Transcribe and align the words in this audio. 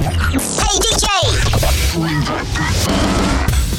Hey 0.00 0.78
DJ! 0.78 1.08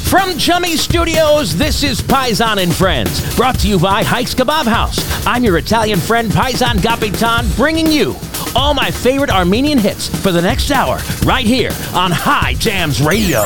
From 0.06 0.36
Chummy 0.36 0.76
Studios, 0.76 1.56
this 1.56 1.82
is 1.82 2.02
Paisan 2.02 2.62
and 2.62 2.74
Friends, 2.74 3.34
brought 3.36 3.58
to 3.60 3.68
you 3.68 3.78
by 3.78 4.02
Hike's 4.02 4.34
Kebab 4.34 4.66
House. 4.66 4.98
I'm 5.26 5.42
your 5.44 5.56
Italian 5.56 5.98
friend 5.98 6.30
Paisan 6.30 6.76
Gapitan, 6.76 7.56
bringing 7.56 7.86
you 7.86 8.16
all 8.54 8.74
my 8.74 8.90
favorite 8.90 9.30
Armenian 9.30 9.78
hits 9.78 10.08
for 10.20 10.30
the 10.30 10.42
next 10.42 10.70
hour, 10.70 10.98
right 11.24 11.46
here 11.46 11.72
on 11.94 12.10
High 12.10 12.52
Jams 12.54 13.00
Radio. 13.00 13.40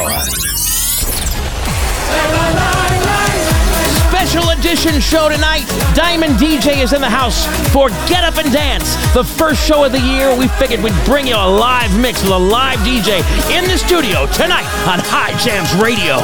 Special 4.34 4.50
edition 4.50 5.00
show 5.00 5.28
tonight. 5.28 5.64
Diamond 5.94 6.40
DJ 6.40 6.82
is 6.82 6.92
in 6.92 7.00
the 7.00 7.08
house 7.08 7.46
for 7.72 7.88
Get 8.08 8.24
Up 8.24 8.36
and 8.36 8.52
Dance, 8.52 8.96
the 9.14 9.22
first 9.22 9.64
show 9.64 9.84
of 9.84 9.92
the 9.92 10.00
year. 10.00 10.36
We 10.36 10.48
figured 10.48 10.82
we'd 10.82 11.04
bring 11.04 11.28
you 11.28 11.36
a 11.36 11.48
live 11.48 11.96
mix 11.96 12.20
with 12.20 12.32
a 12.32 12.36
live 12.36 12.80
DJ 12.80 13.20
in 13.56 13.62
the 13.70 13.78
studio 13.78 14.26
tonight 14.32 14.66
on 14.88 14.98
High 14.98 15.38
Jams 15.38 15.72
Radio. 15.80 16.18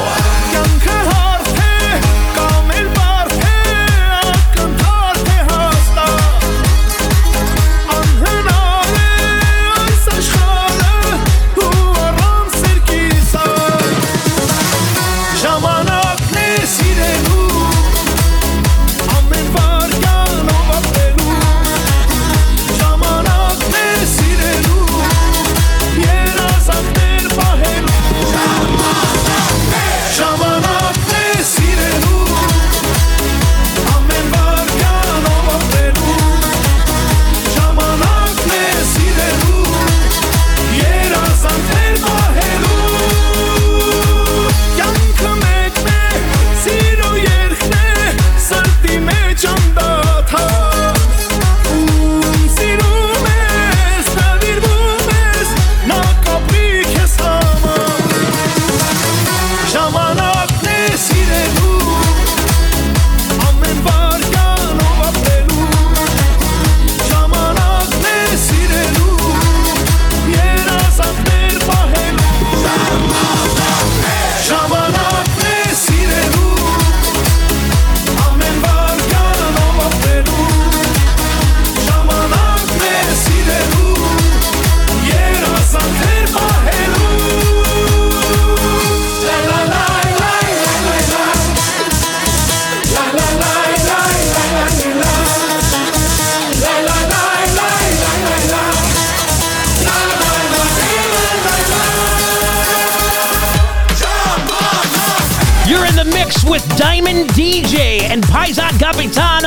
Paisan 108.80 109.44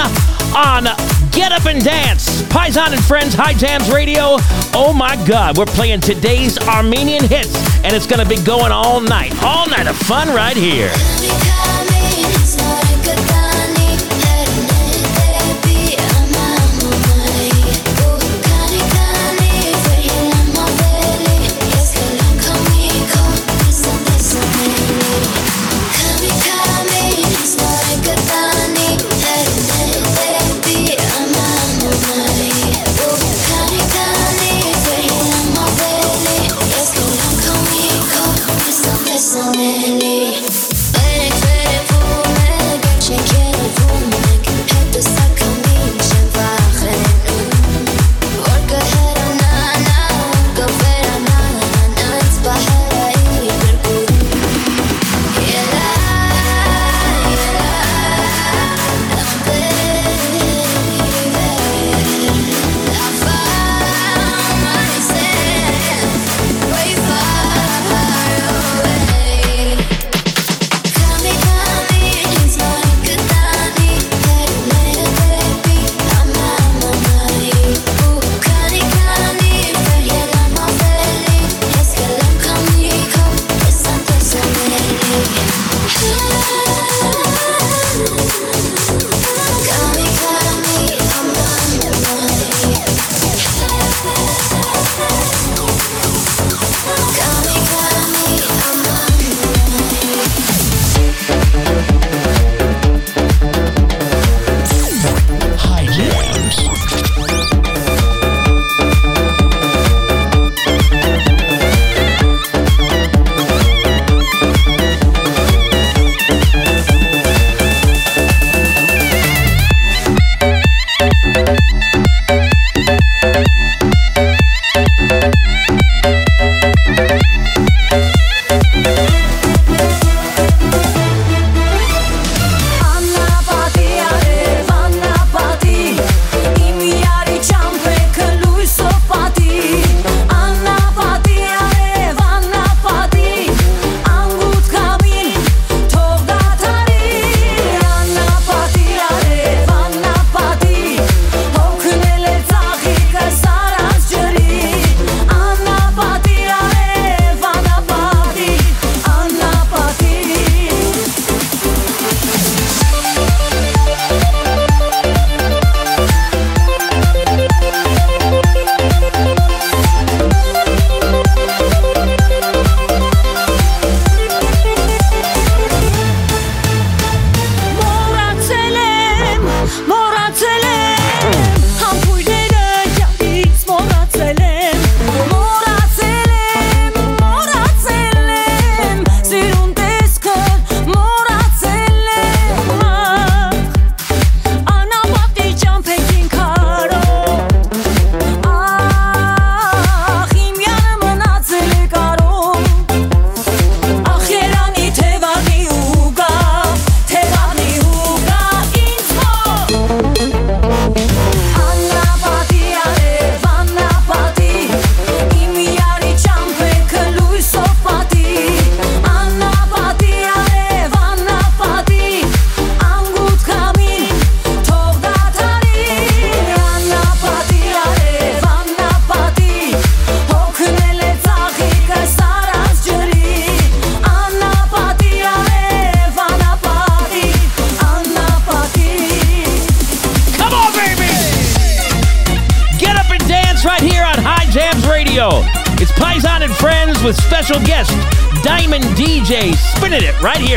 and 1.65 1.83
Dance. 1.83 2.43
Paisan 2.43 2.93
and 2.93 3.03
Friends 3.03 3.33
High 3.33 3.53
Jams 3.53 3.91
Radio. 3.91 4.37
Oh 4.75 4.93
my 4.95 5.15
God, 5.25 5.57
we're 5.57 5.65
playing 5.65 6.01
today's 6.01 6.59
Armenian 6.59 7.23
hits, 7.27 7.55
and 7.83 7.95
it's 7.95 8.05
going 8.05 8.19
to 8.19 8.29
be 8.29 8.39
going 8.43 8.71
all 8.71 9.01
night. 9.01 9.33
All 9.43 9.67
night 9.67 9.87
of 9.87 9.97
fun 9.97 10.27
right 10.27 10.55
here. 10.55 10.91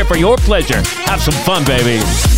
for 0.07 0.17
your 0.17 0.37
pleasure. 0.37 0.81
Have 1.05 1.21
some 1.21 1.33
fun, 1.45 1.65
baby. 1.65 2.36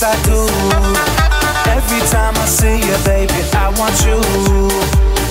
yes 0.00 0.16
I 0.16 0.22
do. 0.24 0.40
Every 1.70 2.00
time 2.08 2.34
I 2.36 2.46
see 2.46 2.76
you, 2.76 2.96
baby, 3.04 3.40
I 3.52 3.68
want 3.76 3.96
you. 4.06 4.16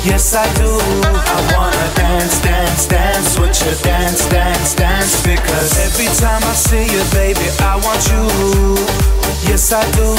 Yes 0.05 0.35
I 0.35 0.45
do. 0.55 0.69
I 1.05 1.39
wanna 1.55 1.95
dance, 1.95 2.39
dance, 2.41 2.85
dance 2.88 3.39
with 3.39 3.57
you, 3.65 3.73
dance, 3.83 4.27
dance, 4.29 4.75
dance. 4.75 5.23
Because 5.23 5.77
every 5.79 6.05
time 6.17 6.43
I 6.43 6.53
see 6.53 6.85
you, 6.85 7.03
baby, 7.13 7.49
I 7.61 7.77
want 7.81 8.05
you. 8.13 8.77
Yes 9.49 9.73
I 9.73 9.81
do. 9.97 10.13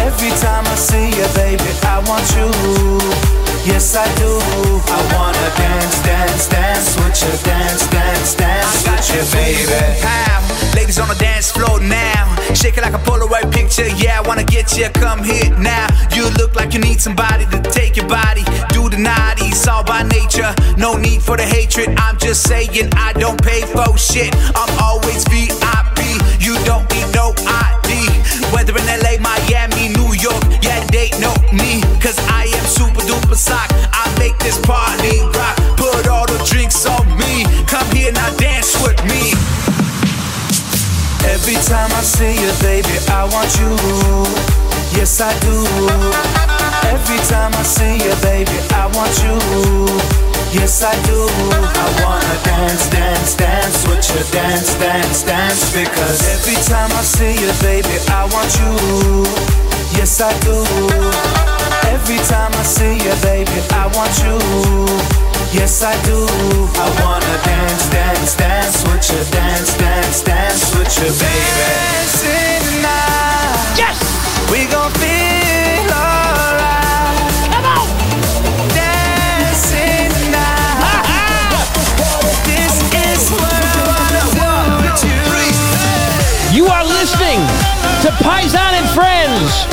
Every 0.00 0.30
time 0.40 0.66
I 0.66 0.74
see 0.74 1.10
you, 1.10 1.26
baby, 1.34 1.70
I 1.86 2.02
want 2.08 2.26
you. 2.34 3.39
Yes, 3.64 3.94
I 3.94 4.06
do. 4.16 4.38
I 4.88 5.00
wanna 5.14 5.48
dance, 5.56 6.02
dance, 6.02 6.48
dance 6.48 6.96
with 6.96 7.22
you, 7.22 7.32
dance, 7.44 7.86
dance, 7.90 8.34
dance 8.34 8.84
with 8.86 9.10
you, 9.12 9.24
baby. 9.36 10.00
How? 10.00 10.40
Ladies 10.74 10.98
on 10.98 11.08
the 11.08 11.14
dance 11.14 11.50
floor 11.50 11.80
now. 11.80 12.36
Shake 12.54 12.78
it 12.78 12.82
like 12.82 12.94
a 12.94 12.98
Polaroid 12.98 13.52
picture. 13.52 13.88
Yeah, 13.96 14.18
I 14.18 14.22
wanna 14.26 14.44
get 14.44 14.76
you. 14.76 14.88
Come 14.94 15.22
here 15.22 15.50
now. 15.58 15.86
You 16.14 16.28
look 16.40 16.54
like 16.56 16.74
you 16.74 16.80
need 16.80 17.00
somebody 17.00 17.44
to 17.46 17.60
take 17.70 17.96
your 17.96 18.08
body. 18.08 18.44
Do 18.70 18.88
the 18.88 18.98
naughty, 18.98 19.46
it's 19.46 19.68
all 19.68 19.84
by 19.84 20.02
nature. 20.04 20.54
No 20.76 20.96
need 20.96 21.22
for 21.22 21.36
the 21.36 21.44
hatred. 21.44 21.94
I'm 21.98 22.18
just 22.18 22.42
saying, 22.48 22.90
I 22.96 23.12
don't 23.12 23.40
pay 23.42 23.62
for 23.62 23.96
shit. 23.98 24.34
I'm 24.56 24.72
always 24.82 25.24
VIP. 25.28 26.00
You 26.40 26.56
don't 26.64 26.88
need 26.92 27.08
no 27.14 27.34
ID. 27.46 28.08
Whether 28.52 28.76
in 28.76 28.86
LA, 28.86 29.20
Miami, 29.20 29.88
New 29.94 30.12
York, 30.14 30.42
yeah, 30.62 30.84
they 30.90 31.10
know 31.20 31.34
me. 31.52 31.82
Cause 32.00 32.18
I 32.26 32.49
super 32.70 33.02
duper 33.02 33.34
sock. 33.34 33.66
I 33.92 34.06
make 34.18 34.38
this 34.38 34.58
party 34.62 35.18
rock. 35.34 35.56
Put 35.76 36.06
all 36.06 36.26
the 36.26 36.38
drinks 36.46 36.86
on 36.86 37.04
me. 37.18 37.44
Come 37.66 37.86
here 37.90 38.12
now, 38.12 38.30
dance 38.38 38.78
with 38.82 39.02
me. 39.10 39.34
Every 41.26 41.58
time 41.66 41.90
I 41.92 42.02
see 42.02 42.38
you, 42.38 42.52
baby, 42.62 42.94
I 43.10 43.26
want 43.26 43.50
you. 43.58 43.74
Yes, 44.94 45.20
I 45.20 45.34
do. 45.42 45.56
Every 46.94 47.20
time 47.26 47.52
I 47.54 47.62
see 47.62 47.98
you, 47.98 48.14
baby, 48.22 48.56
I 48.72 48.86
want 48.94 49.14
you. 49.26 49.36
Yes, 50.52 50.82
I 50.82 50.94
do. 51.06 51.26
I 51.50 51.86
wanna 52.02 52.36
dance, 52.44 52.88
dance, 52.90 53.34
dance 53.34 53.86
with 53.86 54.02
you, 54.10 54.22
dance, 54.32 54.74
dance, 54.74 55.22
dance. 55.22 55.72
Because 55.72 56.18
every 56.34 56.58
time 56.70 56.90
I 56.92 57.02
see 57.02 57.34
you, 57.34 57.52
baby, 57.62 57.96
I 58.10 58.26
want 58.32 58.50
you. 58.58 59.24
Yes, 59.96 60.20
I 60.20 60.32
do. 60.40 61.59
Every 61.90 62.18
time 62.30 62.52
I 62.54 62.62
see 62.62 62.94
you, 63.02 63.14
baby, 63.20 63.50
I 63.74 63.90
want 63.98 64.14
you. 64.22 64.38
Yes, 65.50 65.82
I 65.82 65.90
do. 66.06 66.22
I 66.78 66.86
wanna 67.02 67.34
dance, 67.42 67.90
dance, 67.90 68.36
dance 68.36 68.78
with 68.86 69.10
you, 69.10 69.18
dance, 69.34 69.76
dance, 69.76 70.22
dance 70.22 70.70
with 70.70 70.86
you, 71.02 71.10
baby. 71.18 71.50
Dancing 71.58 72.62
tonight. 72.70 73.74
Yes. 73.74 73.98
We 74.54 74.70
gon' 74.70 74.92
feel 75.02 75.90
alright. 75.90 77.26
Come 77.50 77.66
on! 77.66 77.86
Dancing 78.70 80.14
tonight. 80.14 81.10
This 82.46 82.74
is 83.02 83.34
what 83.34 83.62
I 83.66 83.82
wanna 83.90 84.22
do 84.38 84.50
with 84.86 85.02
you. 85.10 85.26
You 86.54 86.64
are 86.70 86.86
listening 86.86 87.42
to 88.06 88.14
Paisan 88.22 88.78
and 88.78 88.88
Friends. 88.94 89.66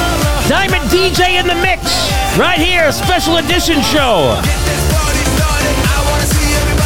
Diamond 0.50 0.90
DJ 0.90 1.40
in 1.40 1.46
the 1.46 1.56
mix. 1.62 2.07
Right 2.38 2.60
here, 2.60 2.92
special 2.92 3.38
edition 3.38 3.82
show. 3.82 4.40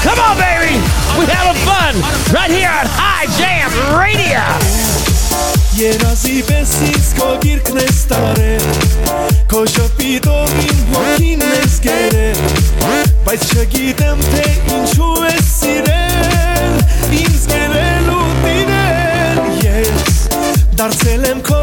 Come 0.01 0.19
on, 0.19 0.37
baby. 0.37 0.79
We're 1.19 1.27
having 1.27 1.59
fun 1.67 1.93
right 2.33 2.49
here 2.49 2.69
on 2.69 2.87
High 2.87 3.27
Jam 3.35 3.67
Radio. 3.99 4.39
Besis 6.47 7.11
ko 7.19 7.35
Ko 9.49 9.65
Bajt 13.25 13.43
që 13.51 13.65
te 13.99 14.47
Yes 19.59 20.27
Dar 20.77 20.91
celem 20.95 21.43
ko 21.43 21.60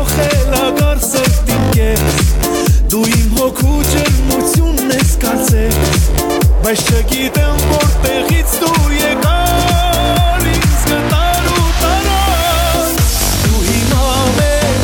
կարծել 5.48 6.48
Բայց 6.64 6.80
չգիտեմ 6.92 7.60
որտեղից 7.70 8.56
դու 8.62 8.88
եկար 8.96 10.44
Ինձ 10.52 10.82
գտար 10.90 11.48
ու 11.52 11.70
տարար 11.78 12.92
Դու 13.44 13.62
հիմա 13.68 14.10
մեր 14.36 14.76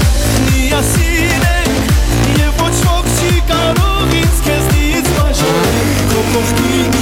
միասին 0.46 1.46
ենք 1.50 1.94
Եվ 2.40 2.64
ոչ 2.64 2.74
ոք 2.88 3.12
չի 3.18 3.36
կարող 3.52 4.18
ինձ 4.22 4.42
քեզնից 4.48 5.14
բաժանել 5.18 5.94
Քո 6.14 6.26
կողքին 6.32 6.93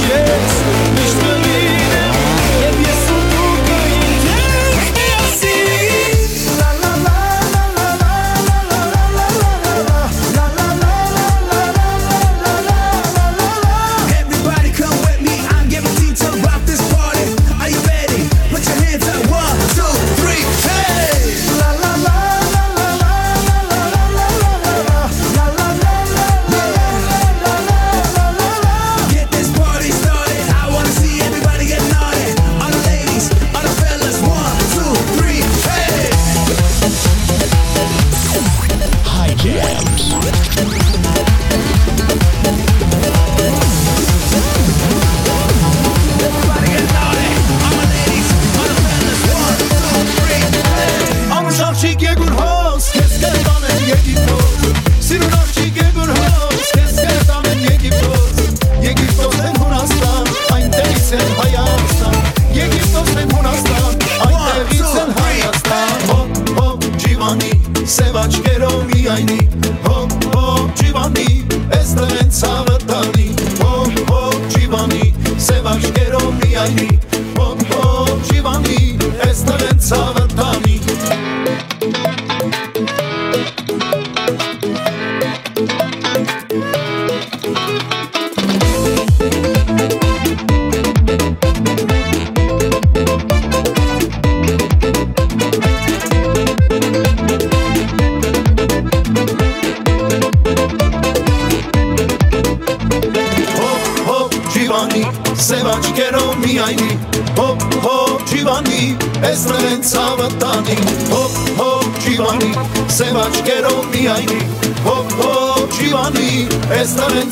on 76.63 76.75
me. 76.75 77.12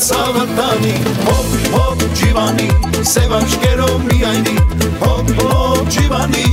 სამთანი 0.02 0.94
ჰოპ 1.26 1.50
ჰოპ 1.74 2.00
ჯივანი 2.20 2.68
სევაშკერო 3.10 3.90
მიაინდი 4.06 4.56
ჰოპ 5.02 5.28
ჰოპ 5.40 5.92
ჯივანი 5.96 6.46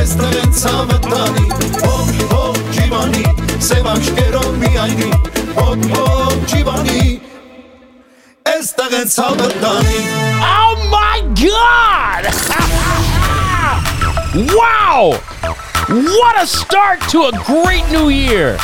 ეს 0.00 0.14
დღემ 0.20 0.50
სამთანი 0.62 1.44
ჰოპ 1.82 2.08
ჰოპ 2.32 2.58
ჯივანი 2.76 3.24
სევაშკერო 3.68 4.42
მიაინდი 4.62 5.10
ჰოპ 5.58 5.86
ჰოპ 5.94 6.38
ჯივანი 6.52 7.04
ეს 8.56 8.74
დღემ 8.80 9.08
სამთანი 9.18 10.00
Oh 10.56 10.74
my 10.96 11.18
god! 11.44 12.22
wow! 14.58 15.14
What 16.18 16.34
a 16.42 16.46
start 16.46 16.98
to 17.14 17.18
a 17.30 17.32
great 17.50 17.86
new 17.94 18.08
year! 18.08 18.58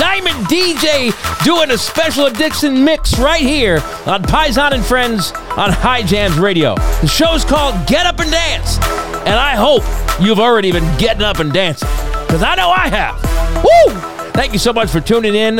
Diamond 0.00 0.46
DJ 0.46 1.12
doing 1.44 1.70
a 1.70 1.78
special 1.78 2.26
addiction 2.26 2.84
mix 2.84 3.18
right 3.18 3.40
here 3.40 3.76
on 4.06 4.22
Paisan 4.22 4.72
and 4.72 4.84
Friends 4.84 5.32
on 5.56 5.72
High 5.72 6.02
Jams 6.02 6.38
Radio. 6.38 6.74
The 7.00 7.06
show's 7.06 7.44
called 7.44 7.86
Get 7.86 8.06
Up 8.06 8.18
and 8.20 8.30
Dance, 8.30 8.78
and 9.26 9.38
I 9.38 9.54
hope 9.54 9.82
you've 10.20 10.38
already 10.38 10.70
been 10.70 10.98
getting 10.98 11.22
up 11.22 11.38
and 11.38 11.52
dancing 11.52 11.88
because 12.26 12.42
I 12.42 12.54
know 12.56 12.70
I 12.70 12.88
have. 12.88 13.64
Woo! 13.64 13.94
Thank 14.32 14.52
you 14.52 14.58
so 14.58 14.72
much 14.72 14.90
for 14.90 15.00
tuning 15.00 15.34
in. 15.34 15.56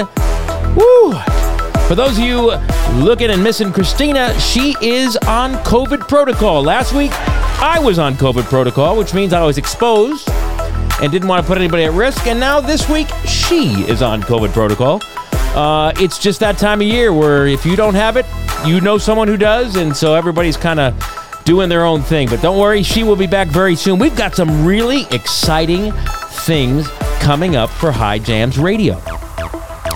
Woo! 0.77 1.13
For 1.89 1.95
those 1.95 2.19
of 2.19 2.25
you 2.25 2.53
looking 3.03 3.31
and 3.31 3.43
missing 3.43 3.73
Christina, 3.73 4.39
she 4.39 4.77
is 4.83 5.17
on 5.17 5.55
COVID 5.65 6.09
protocol. 6.09 6.63
Last 6.63 6.93
week, 6.93 7.11
I 7.63 7.79
was 7.83 7.99
on 7.99 8.15
COVID 8.15 8.45
protocol, 8.45 8.97
which 8.97 9.15
means 9.15 9.33
I 9.33 9.45
was 9.45 9.59
exposed 9.59 10.29
and 11.03 11.11
didn't 11.11 11.29
want 11.29 11.43
to 11.43 11.49
put 11.49 11.59
anybody 11.59 11.85
at 11.85 11.93
risk. 11.93 12.27
And 12.27 12.39
now 12.39 12.61
this 12.61 12.89
week, 12.89 13.09
she 13.27 13.83
is 13.89 14.03
on 14.03 14.23
COVID 14.23 14.53
protocol. 14.53 15.01
Uh, 15.55 15.93
it's 15.97 16.19
just 16.19 16.41
that 16.41 16.59
time 16.59 16.81
of 16.81 16.87
year 16.87 17.13
where 17.13 17.47
if 17.47 17.67
you 17.67 17.77
don't 17.77 17.95
have 17.95 18.17
it, 18.17 18.27
you 18.65 18.81
know 18.81 18.99
someone 18.99 19.27
who 19.27 19.37
does, 19.37 19.77
and 19.77 19.97
so 19.97 20.15
everybody's 20.15 20.57
kind 20.57 20.79
of 20.79 20.95
doing 21.45 21.69
their 21.69 21.85
own 21.85 22.03
thing. 22.03 22.29
But 22.29 22.41
don't 22.41 22.59
worry, 22.59 22.83
she 22.83 23.03
will 23.03 23.17
be 23.17 23.27
back 23.27 23.49
very 23.49 23.75
soon. 23.75 23.99
We've 23.99 24.17
got 24.17 24.35
some 24.35 24.65
really 24.65 25.07
exciting 25.11 25.93
things 26.45 26.87
coming 27.21 27.57
up 27.57 27.71
for 27.71 27.91
High 27.91 28.19
Jams 28.19 28.59
Radio. 28.59 29.01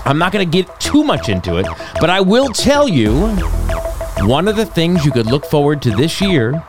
I'm 0.05 0.17
not 0.17 0.31
going 0.31 0.49
to 0.49 0.51
get 0.51 0.79
too 0.79 1.03
much 1.03 1.29
into 1.29 1.57
it, 1.57 1.65
but 1.99 2.09
I 2.09 2.21
will 2.21 2.49
tell 2.49 2.87
you 2.87 3.27
one 4.27 4.47
of 4.47 4.55
the 4.55 4.65
things 4.65 5.05
you 5.05 5.11
could 5.11 5.25
look 5.25 5.45
forward 5.45 5.81
to 5.83 5.91
this 5.91 6.21
year 6.21 6.63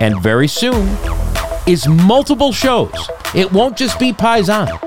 and 0.00 0.20
very 0.22 0.48
soon 0.48 0.96
is 1.66 1.86
multiple 1.86 2.52
shows. 2.52 2.92
It 3.34 3.52
won't 3.52 3.76
just 3.76 3.98
be 3.98 4.12
Paisan. 4.12 4.85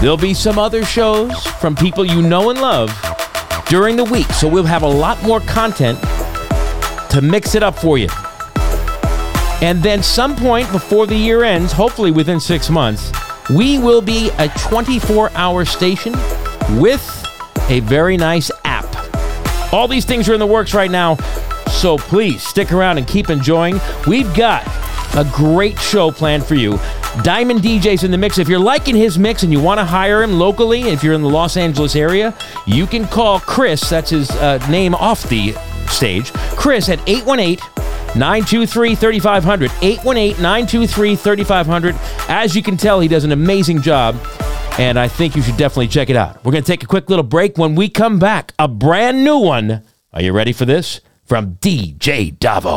There'll 0.00 0.18
be 0.18 0.34
some 0.34 0.58
other 0.58 0.84
shows 0.84 1.46
from 1.58 1.74
people 1.74 2.04
you 2.04 2.20
know 2.20 2.50
and 2.50 2.60
love 2.60 2.90
during 3.68 3.96
the 3.96 4.04
week, 4.04 4.26
so 4.26 4.46
we'll 4.46 4.64
have 4.64 4.82
a 4.82 4.88
lot 4.88 5.20
more 5.22 5.40
content 5.40 5.98
to 7.10 7.20
mix 7.22 7.54
it 7.54 7.62
up 7.62 7.78
for 7.78 7.96
you. 7.96 8.08
And 9.62 9.82
then 9.82 10.02
some 10.02 10.36
point 10.36 10.70
before 10.70 11.06
the 11.06 11.16
year 11.16 11.44
ends, 11.44 11.72
hopefully 11.72 12.10
within 12.10 12.38
6 12.38 12.68
months, 12.68 13.10
we 13.48 13.78
will 13.78 14.02
be 14.02 14.28
a 14.38 14.48
24-hour 14.48 15.64
station 15.64 16.12
with 16.78 17.26
a 17.70 17.80
very 17.80 18.18
nice 18.18 18.50
app. 18.64 18.84
All 19.72 19.88
these 19.88 20.04
things 20.04 20.28
are 20.28 20.34
in 20.34 20.40
the 20.40 20.46
works 20.46 20.74
right 20.74 20.90
now, 20.90 21.16
so 21.70 21.96
please 21.96 22.42
stick 22.42 22.70
around 22.70 22.98
and 22.98 23.06
keep 23.08 23.30
enjoying. 23.30 23.80
We've 24.06 24.32
got 24.34 24.66
a 25.16 25.24
great 25.32 25.78
show 25.78 26.10
planned 26.10 26.44
for 26.44 26.54
you. 26.54 26.78
Diamond 27.22 27.60
DJ's 27.60 28.04
in 28.04 28.10
the 28.10 28.18
mix. 28.18 28.38
If 28.38 28.48
you're 28.48 28.58
liking 28.58 28.94
his 28.94 29.18
mix 29.18 29.42
and 29.42 29.52
you 29.52 29.60
want 29.60 29.78
to 29.78 29.84
hire 29.84 30.22
him 30.22 30.38
locally, 30.38 30.82
if 30.82 31.02
you're 31.02 31.14
in 31.14 31.22
the 31.22 31.30
Los 31.30 31.56
Angeles 31.56 31.96
area, 31.96 32.34
you 32.66 32.86
can 32.86 33.06
call 33.06 33.40
Chris, 33.40 33.88
that's 33.88 34.10
his 34.10 34.30
uh, 34.30 34.64
name 34.68 34.94
off 34.94 35.22
the 35.28 35.54
stage, 35.88 36.32
Chris 36.32 36.88
at 36.88 37.00
818 37.08 37.58
923 38.16 38.94
3500. 38.94 39.70
818 39.82 40.42
923 40.42 41.16
3500. 41.16 41.94
As 42.28 42.54
you 42.54 42.62
can 42.62 42.76
tell, 42.76 43.00
he 43.00 43.08
does 43.08 43.24
an 43.24 43.32
amazing 43.32 43.82
job, 43.82 44.16
and 44.78 44.98
I 44.98 45.08
think 45.08 45.36
you 45.36 45.42
should 45.42 45.56
definitely 45.56 45.88
check 45.88 46.10
it 46.10 46.16
out. 46.16 46.44
We're 46.44 46.52
going 46.52 46.64
to 46.64 46.70
take 46.70 46.82
a 46.82 46.86
quick 46.86 47.10
little 47.10 47.24
break. 47.24 47.58
When 47.58 47.74
we 47.74 47.88
come 47.88 48.18
back, 48.18 48.52
a 48.58 48.68
brand 48.68 49.24
new 49.24 49.38
one. 49.38 49.82
Are 50.12 50.22
you 50.22 50.32
ready 50.32 50.52
for 50.52 50.64
this? 50.64 51.00
From 51.24 51.56
DJ 51.56 52.38
Davo. 52.38 52.76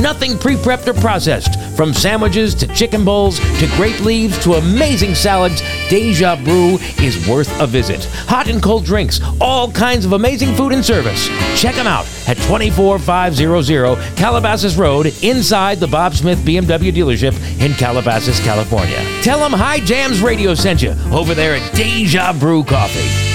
Nothing 0.00 0.38
pre 0.38 0.56
prepped 0.56 0.86
or 0.86 0.94
processed. 0.94 1.60
From 1.76 1.92
sandwiches 1.92 2.54
to 2.56 2.66
chicken 2.68 3.04
bowls 3.04 3.38
to 3.58 3.66
grape 3.76 4.00
leaves 4.00 4.38
to 4.44 4.54
amazing 4.54 5.14
salads, 5.14 5.62
Deja 5.88 6.36
Brew 6.36 6.78
is 7.02 7.28
worth 7.28 7.50
a 7.60 7.66
visit. 7.66 8.04
Hot 8.28 8.48
and 8.48 8.62
cold 8.62 8.84
drinks, 8.84 9.20
all 9.40 9.70
kinds 9.70 10.04
of 10.04 10.12
amazing 10.12 10.54
food 10.54 10.72
and 10.72 10.84
service. 10.84 11.28
Check 11.60 11.74
them 11.74 11.86
out 11.86 12.06
at 12.28 12.36
24500 12.38 14.16
Calabasas 14.16 14.76
Road 14.76 15.12
inside 15.22 15.78
the 15.78 15.86
Bob 15.86 16.14
Smith 16.14 16.38
BMW 16.40 16.92
dealership 16.92 17.34
in 17.60 17.74
Calabasas, 17.74 18.40
California. 18.40 18.98
Tell 19.22 19.38
them 19.38 19.52
High 19.52 19.80
Jams 19.80 20.20
Radio 20.20 20.54
sent 20.54 20.82
you 20.82 20.94
over 21.12 21.34
there 21.34 21.56
at 21.56 21.74
Deja 21.74 22.32
Brew 22.32 22.64
Coffee. 22.64 23.26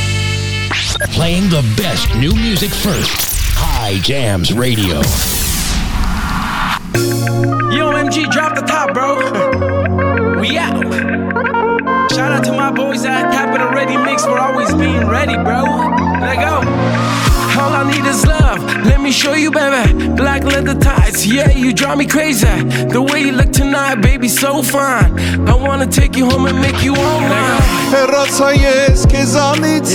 Playing 1.13 1.49
the 1.49 1.61
best 1.77 2.13
new 2.15 2.33
music 2.33 2.69
first. 2.69 3.31
High 3.55 3.99
Jams 3.99 4.53
Radio. 4.53 5.01
Yo, 7.21 7.91
MG, 7.91 8.31
drop 8.31 8.55
the 8.55 8.61
top, 8.61 8.93
bro. 8.93 9.15
we 10.39 10.57
out. 10.57 10.81
Shout 12.11 12.31
out 12.31 12.43
to 12.45 12.51
my 12.51 12.71
boys 12.71 13.05
at 13.05 13.31
Capital 13.31 13.69
Ready 13.69 13.95
Mix 13.97 14.25
for 14.25 14.39
always 14.39 14.73
being 14.73 15.07
ready, 15.07 15.35
bro. 15.35 15.63
Let 16.19 16.37
go. 16.37 17.00
All 17.71 17.87
I 17.87 17.89
need 17.89 18.05
is 18.05 18.25
love. 18.25 18.61
Let 18.83 18.99
me 18.99 19.13
show 19.13 19.31
you, 19.31 19.49
baby. 19.49 19.93
Black 20.09 20.43
leather 20.43 20.77
tights. 20.77 21.25
Yeah, 21.25 21.49
you 21.51 21.71
drive 21.71 21.97
me 21.99 22.05
crazy. 22.05 22.45
The 22.91 23.01
way 23.01 23.21
you 23.21 23.31
look 23.31 23.53
tonight, 23.53 24.01
baby, 24.01 24.27
so 24.27 24.61
fine. 24.61 25.17
I 25.47 25.55
wanna 25.55 25.87
take 25.87 26.17
you 26.17 26.29
home 26.29 26.47
and 26.47 26.59
make 26.59 26.83
you 26.83 26.93
all 26.95 27.21
mine. 27.21 27.61
Հեռացա 27.93 28.49
ես 28.59 29.05
քեզանից. 29.13 29.89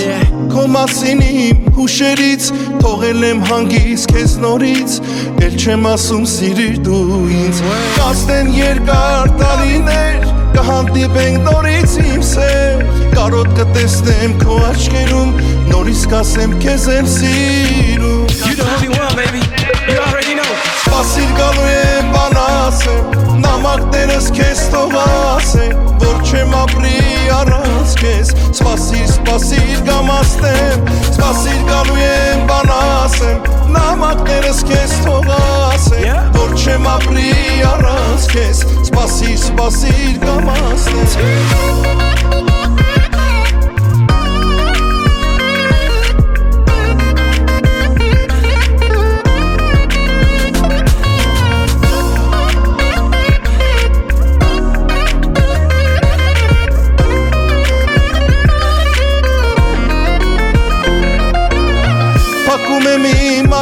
Քո 0.52 0.64
մասին 0.72 1.20
իմ 1.26 1.66
հուշերից 1.76 2.48
Թողել 2.80 3.26
եմ 3.28 3.42
հանգիս 3.50 4.06
քեզ 4.12 4.36
նորից 4.44 4.96
Էլ 5.44 5.58
չեմ 5.60 5.88
ասում 5.92 6.24
սիրիր 6.32 6.80
դու 6.86 7.20
ինձ 7.42 7.60
Կաստեն 7.98 8.52
երկար 8.56 9.36
տարիներ 9.42 10.35
Կհանդիպենք 10.56 11.42
նորից 11.44 11.96
իմ 12.00 12.22
սեր 12.24 12.84
Կարոտ 13.12 13.50
կտեսնեմ 13.58 14.36
քո 14.40 14.56
աչքերում 14.70 15.34
Նորից 15.68 16.04
կասեմ 16.12 16.54
քեզ 16.62 16.86
եմ 16.96 17.10
սիրում 17.16 18.24
You 18.46 18.54
the 18.56 18.64
only 18.64 18.88
one, 18.96 19.14
baby. 19.16 19.42
You 19.90 19.98
already 20.00 20.36
know. 20.38 20.48
Սպասիր 20.86 21.30
գալու 21.36 21.66
եմ 21.72 22.10
բանասեմ 22.14 23.35
Նամակներս 23.66 24.26
քեզ 24.30 24.60
թողասեմ 24.70 25.78
Որ 25.98 26.18
չեմ 26.22 26.52
ապրի 26.54 26.98
առանց 27.34 27.94
քեզ 27.98 28.28
Սպասիր, 28.52 29.08
սպասիր 29.10 29.80
գամաստեմ 29.88 30.86
Սպասիր 31.10 31.64
գալու 31.72 31.98
եմ 32.04 32.44
բանասեմ 32.52 33.50
Նամակներս 33.74 34.62
քեզ 34.70 34.96
թողասեմ 35.08 36.04
Yeah. 36.06 36.30
Որ 36.36 36.54
չեմ 36.62 36.86
ապրի 36.92 37.32
առանց 37.72 38.30
քեզ 38.36 38.62
Սպասիր, 38.86 39.38
սպասիր 39.48 40.20
գամաստեմ 40.22 41.10
Փակում 41.56 42.95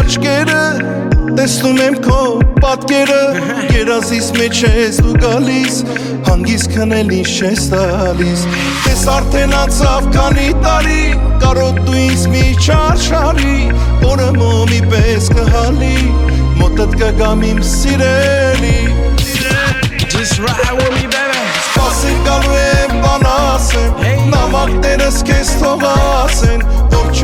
աչքերը 0.04 0.64
Տեսնում 1.34 1.78
եմ 1.80 1.94
քո 2.04 2.18
պատկերը 2.60 3.20
Երազիս 3.72 4.26
մեջ 4.36 4.58
ես 4.64 4.98
դու 5.04 5.14
գալիս 5.22 5.78
Հանգիս 6.26 6.66
քնել 6.74 7.12
ինչ 7.18 7.30
ես 7.40 7.64
տալիս 7.72 8.42
Ես 8.90 9.04
արդեն 9.14 9.54
անցավ 9.62 10.10
քանի 10.16 10.48
տարի 10.66 11.00
Կարոտ 11.44 11.80
դու 11.88 11.96
ինձ 12.02 12.26
մի 12.34 12.44
չարշարի 12.66 13.56
Օրը 14.10 14.30
մոմի 14.36 14.82
պես 14.92 15.30
կհալի 15.38 15.96
Մոտդ 16.60 16.98
կգամ 17.00 17.48
իմ 17.54 17.64
սիրելի 17.72 18.78
Just 20.14 20.38
ride 20.38 20.76
with 20.78 20.92
me, 20.94 21.08
baby. 21.10 21.40
Սպասիր 21.74 22.18
գալու 22.24 22.54
եմ 22.60 22.92
բանասեմ. 23.02 24.04
Նամակներս 24.30 25.18
քեզ 25.26 25.50
թողասեն 25.60 26.62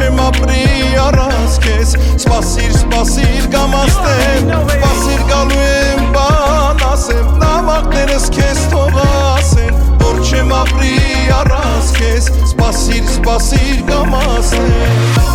չեմ 0.00 0.20
ապրի 0.24 0.60
առանց 0.96 1.56
քեզ 1.60 1.90
սпасիր 2.22 2.72
սпасիր 2.78 3.48
կամ 3.52 3.76
աստեմ 3.82 4.48
սпасիր 4.56 5.26
գալու 5.28 5.60
եմ 5.66 6.08
բան 6.16 6.84
ասեմ 6.88 7.30
նամակներս 7.44 8.28
քեզ 8.38 8.66
թող 8.72 9.00
ասեն 9.04 9.80
որ 10.00 10.22
չեմ 10.30 10.54
ապրի 10.62 11.19
Velasquez, 11.44 12.28
Spasir, 12.44 13.02
Spasir, 13.04 13.82
Namaste. 13.86 14.60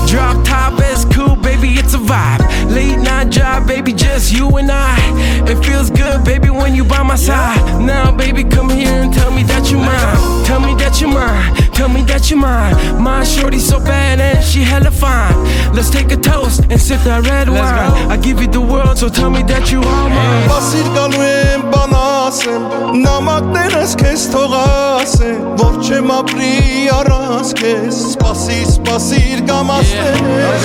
Drop 0.08 0.44
top 0.46 0.74
it's 0.78 1.04
cool, 1.06 1.36
baby, 1.36 1.70
it's 1.80 1.94
a 1.94 1.98
vibe. 1.98 2.42
Late 2.74 2.98
night 2.98 3.30
job, 3.30 3.68
baby, 3.68 3.92
just 3.92 4.32
you 4.32 4.48
and 4.58 4.72
I. 4.72 4.98
It 5.50 5.64
feels 5.66 5.90
good, 5.90 6.24
baby, 6.24 6.50
when 6.50 6.76
you 6.76 6.84
by 6.84 7.04
my 7.04 7.16
side. 7.16 7.60
Now, 7.82 8.12
baby, 8.12 8.44
come 8.44 8.70
here 8.70 8.88
and 8.88 9.14
tell 9.14 9.32
me 9.32 9.44
that 9.44 9.72
you 9.72 9.78
mine. 9.78 10.46
Tell 10.46 10.60
me 10.60 10.74
that 10.76 11.02
you 11.02 11.08
mine. 11.08 11.56
Tell 11.74 11.90
me 11.90 12.04
that 12.04 12.30
you 12.32 12.38
mine. 12.38 12.76
My 13.02 13.24
shorty 13.24 13.60
so 13.60 13.80
bad 13.80 14.20
and 14.22 14.44
she 14.44 14.62
hella 14.62 14.92
fine. 14.92 15.36
Let's 15.76 15.90
take 15.90 16.12
a 16.12 16.18
toast 16.18 16.62
and 16.72 16.80
sip 16.80 17.02
that 17.02 17.28
red 17.28 17.50
wine. 17.50 18.12
I 18.12 18.18
give 18.18 18.42
you 18.42 18.48
the 18.48 18.62
world, 18.62 18.98
so 18.98 19.10
tell 19.10 19.30
me 19.30 19.44
that 19.44 19.72
you 19.72 19.80
are 19.80 20.10
mine. 20.10 20.50
Basit 20.50 20.88
kalbim 20.96 21.74
banasın. 21.74 22.62
Namak 23.04 23.44
neres 23.54 23.96
kes 23.98 24.32
togasın. 24.32 25.58
Vovçe 25.58 25.95
Че 25.96 26.02
ма 26.04 26.18
пријаранске 26.28 27.88
Спаси, 27.88 28.66
спаси 28.68 29.16
иргамасте 29.32 30.12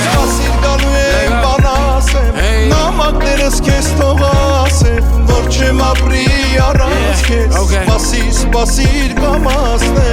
Спаси 0.02 0.46
иргануем 0.48 1.34
банасем 1.44 2.34
Намак 2.68 3.22
дереске 3.24 3.78
стогасем 3.82 5.26
Дорче 5.28 5.70
ма 5.72 5.94
пријаранске 6.02 7.46
Спаси, 7.46 8.22
спаси 8.32 8.88
иргамасте 9.04 10.08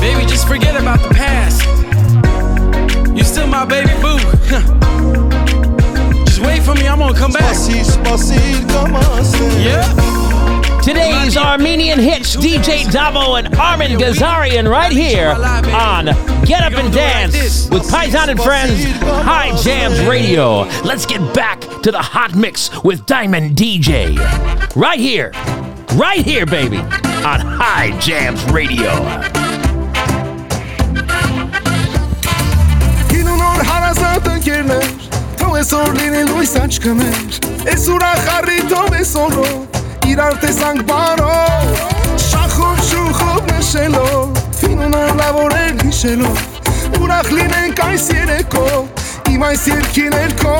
Baby 0.00 0.26
just 0.26 0.48
forget 0.48 0.74
about 0.74 0.98
the 0.98 1.14
past 1.14 1.62
You 3.14 3.22
still 3.22 3.46
my 3.46 3.64
baby 3.64 3.94
boo 4.02 4.18
Just 6.26 6.40
wait 6.40 6.62
for 6.64 6.74
me 6.74 6.88
I'm 6.88 6.98
gonna 6.98 7.14
come 7.14 7.30
back 7.30 7.54
Спаси, 7.54 7.84
спаси 7.84 8.34
иргамасте 8.34 9.46
Yeah 9.62 10.19
Today's 10.82 11.36
Armenian 11.36 11.98
hits 11.98 12.34
DJ 12.36 12.84
Davo 12.84 13.38
and 13.38 13.54
Armin 13.56 13.92
Gazarian 13.98 14.66
right 14.68 14.90
here 14.90 15.28
on 15.28 16.06
Get 16.46 16.62
Up 16.62 16.72
and 16.72 16.90
Dance 16.92 17.68
with 17.68 17.82
Paisan 17.82 18.28
and 18.28 18.40
Friends 18.40 18.82
High 19.02 19.54
Jams 19.62 20.00
Radio. 20.08 20.62
Let's 20.82 21.04
get 21.04 21.20
back 21.34 21.60
to 21.82 21.92
the 21.92 22.00
hot 22.00 22.34
mix 22.34 22.82
with 22.82 23.04
Diamond 23.04 23.56
DJ. 23.56 24.16
Right 24.74 24.98
here, 24.98 25.32
right 25.96 26.24
here, 26.24 26.46
baby, 26.46 26.78
on 26.78 27.40
High 27.40 27.98
Jams 28.00 28.42
Radio. 28.46 28.88
Այսօր 35.60 35.92
այսօրով 39.00 39.79
Իրար 40.10 40.36
տեսանք 40.42 40.80
բարով 40.88 41.82
Շախով 42.18 42.80
շուխով 42.88 43.44
նշելով 43.50 44.40
Կինունոր 44.58 45.12
լավորեր 45.20 45.84
հիշելով 45.84 46.98
Ուրախ 46.98 47.30
լինենք 47.36 47.84
այս 47.86 48.08
երեկով 48.16 49.06
Իմ 49.36 49.46
այս 49.52 49.68
երկի 49.70 50.06
ներքո 50.16 50.58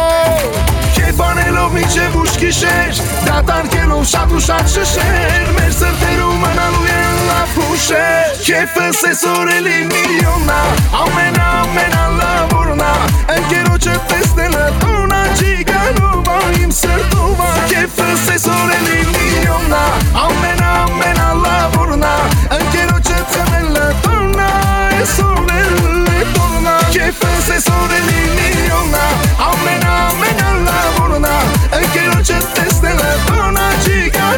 Կեպանելով 1.00 1.76
միջև 1.80 2.18
ուշ 2.22 2.40
գիշեր 2.44 3.04
Դատարկելով 3.26 4.10
շատ 4.14 4.38
ու 4.38 4.44
շատ 4.46 4.74
շշեր 4.78 5.54
Մեր 5.58 5.78
սրտերում 5.80 6.44
մնալու 6.46 7.09
pushe 7.54 8.04
Qefën 8.44 8.92
se 8.92 9.14
soreli 9.14 9.84
miliona 9.84 10.60
Amena, 10.92 11.62
amena 11.62 12.08
la 12.18 12.46
burna 12.50 12.92
E 13.28 13.38
kjero 13.48 13.76
që 13.84 13.94
feste 14.08 14.48
në 14.52 14.64
turna 14.80 15.20
Qika 15.38 15.80
nuba 15.98 16.38
im 16.62 16.72
sërtuva 16.72 17.50
Qefën 17.70 18.16
se 18.24 18.38
soreli 18.44 19.04
miliona 19.12 19.82
Amena, 20.24 20.70
amena 20.86 21.28
la 21.44 21.56
burna 21.76 22.14
E 22.56 22.60
kjero 22.72 22.98
që 23.08 23.18
feste 23.32 23.62
në 23.74 23.86
turna 24.04 24.50
E 24.98 25.06
soreli 25.14 26.26
turna 26.34 26.76
Qefën 26.96 27.38
se 27.46 27.60
soreli 27.68 28.26
miliona 28.36 29.06
Amena, 29.50 29.96
amena 30.10 30.52
la 30.66 30.82
burna 30.98 31.36
E 31.78 31.84
kjero 31.94 32.20
që 32.32 32.42
feste 32.56 32.94
në 33.00 33.14
turna 33.28 33.70
Qika 33.86 34.28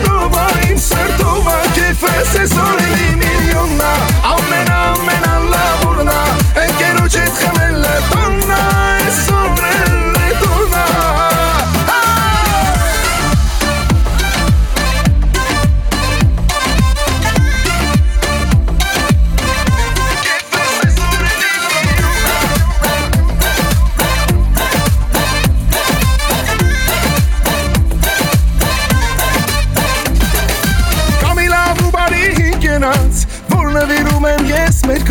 im 0.70 0.78
sërtuva 0.90 1.58
Qefën 1.76 2.24
se 2.32 2.46
soreli 2.54 2.82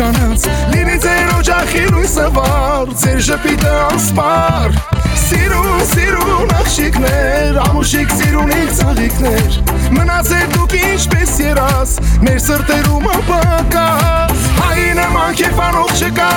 կանանց 0.02 0.46
Լինի 0.72 0.96
ձեր 1.02 1.28
օջախի 1.36 1.82
լույսը 1.92 2.26
վար 2.36 2.92
Ձեր 3.02 3.20
ժպիտը 3.28 3.74
անսպար 3.86 4.78
Սիրուն, 5.22 5.84
սիրուն 5.92 6.54
աղջիկներ 6.58 7.60
Ամուշիկ 7.66 8.14
սիրունիկ 8.18 8.74
ծաղիկներ 8.80 9.58
Մնացեք 9.98 10.56
դուք 10.56 10.76
ինչպես 10.80 11.36
երաս 11.46 11.96
Մեր 12.26 12.42
սրտերում 12.48 13.10
ապակաս 13.18 14.31
Այի 14.72 14.92
նման 14.96 15.34
կեփանող 15.36 15.90
չկա 15.98 16.28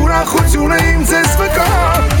Ուրախությունը 0.00 0.76
իմ 0.90 1.00
ձեզ 1.10 1.32
վկա 1.40 1.66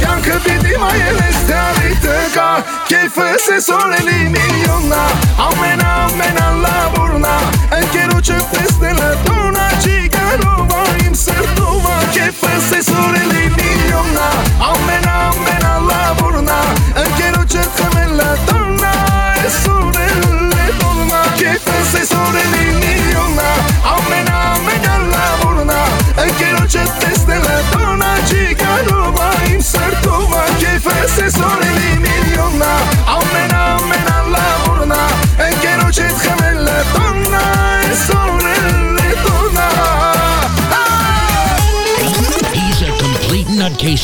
Կյանքը 0.02 0.34
պիտի 0.46 0.74
մայելես 0.82 1.38
թե 1.48 1.56
առիթը 1.60 2.16
կա 2.34 2.48
Կեֆս 2.90 3.46
է 3.54 3.56
սորելի 3.68 4.18
միլիոննա 4.34 5.00
Ամենա 5.46 5.94
ամենա 6.02 6.50
լավուրնա 6.66 7.32
Ընկերոջը 7.78 8.38
տեսնելը 8.52 9.10
տունա 9.24 9.66
չի 9.80 9.96
կարող 10.18 10.62
Որ 10.74 11.02
իմ 11.06 11.18
սրտումա 11.24 11.96
Կեֆս 12.18 12.70
է 12.76 12.84
սորելի 12.90 13.48
միլիոննա 13.56 14.28
Ամենա 14.74 15.18
ամենա 15.32 15.74
լավուրնա 15.88 16.60
Ընկերոջը 17.06 17.68
ծմելը 17.80 18.30
տունա 18.44 18.65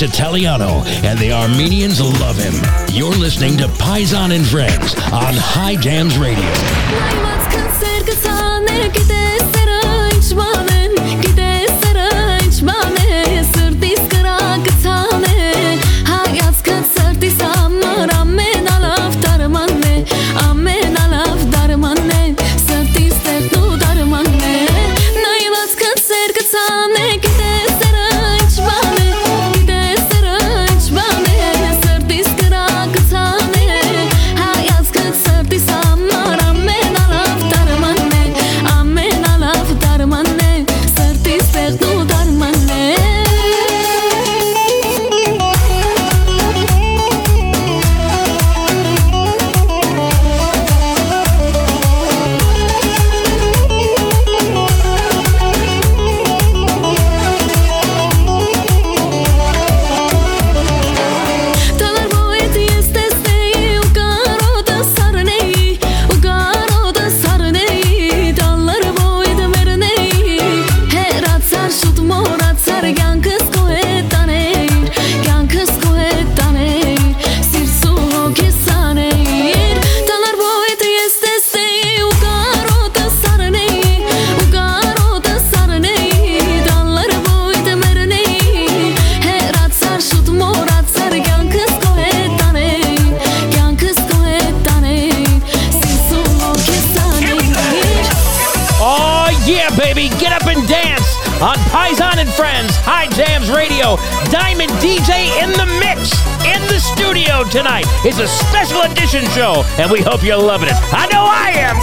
Italiano, 0.02 0.82
and 1.04 1.18
the 1.18 1.32
Armenians 1.32 2.00
love 2.00 2.36
him. 2.36 2.54
You're 2.94 3.14
listening 3.14 3.56
to 3.58 3.68
Paisan 3.68 4.34
and 4.34 4.46
Friends 4.46 4.94
on 5.12 5.34
High 5.34 5.76
Jams 5.76 6.18
Radio. 6.18 7.31
baby. 99.82 100.08
Get 100.20 100.32
up 100.32 100.46
and 100.46 100.66
dance 100.68 101.16
on 101.42 101.56
Paisan 101.74 102.18
and 102.18 102.30
Friends, 102.30 102.70
High 102.86 103.08
Jams 103.18 103.50
Radio. 103.50 103.98
Diamond 104.30 104.70
DJ 104.78 105.34
in 105.42 105.50
the 105.58 105.66
mix 105.82 106.14
in 106.46 106.62
the 106.70 106.78
studio 106.78 107.42
tonight. 107.50 107.86
It's 108.06 108.18
a 108.18 108.28
special 108.28 108.82
edition 108.82 109.26
show, 109.34 109.64
and 109.78 109.90
we 109.90 110.00
hope 110.00 110.22
you're 110.22 110.36
loving 110.36 110.68
it. 110.68 110.76
I 110.94 111.06
know 111.10 111.24
I 111.26 111.50
am. 111.66 111.76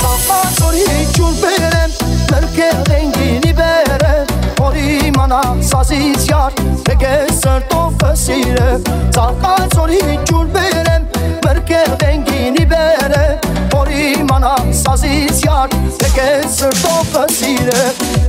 մրկև 11.46 12.04
ենգինի 12.06 12.66
բերը, 12.72 13.24
որի 13.74 14.06
մանա 14.30 14.54
սազից 14.80 15.42
յար, 15.46 15.76
տեք 16.02 16.18
է 16.24 16.30
սրտովը 16.56 17.24
սիրը, 17.38 17.82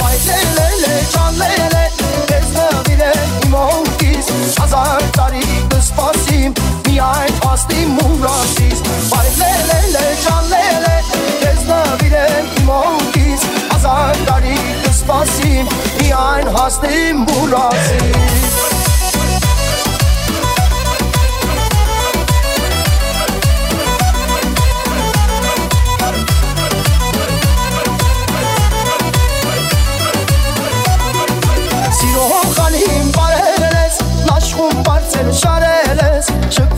այդ 0.08 0.28
լել 0.56 0.84
է 0.90 0.96
ճան 1.14 1.38
լել 1.40 1.76
է, 1.80 1.84
տես 2.30 2.48
նվիր 2.56 3.04
է 3.06 3.12
իմ 3.46 3.56
ոնքիս, 3.56 4.30
հազար 4.60 5.06
տարի 5.18 5.44
կսպասիմ, 5.74 6.56
մի 6.88 6.96
այդ 7.10 7.44
հաստիմ 7.46 8.00
ու 8.04 8.18
ռասիս, 8.24 8.82
այդ 9.20 9.40
լել 9.42 9.96
է 10.02 10.06
ճան 10.24 10.50
լել 10.54 10.88
է, 10.90 10.96
տես 11.44 11.62
նվիր 11.70 12.18
է 12.20 12.26
իմ 12.62 12.74
ոնքիս, 12.74 13.46
հազար 13.74 14.24
տարի 14.30 14.58
կսպասիմ, 14.86 15.72
մի 16.00 16.12
այն 16.24 16.52
հաստիմ 16.58 17.24
ու 17.36 17.48
ռասիս, 17.54 18.69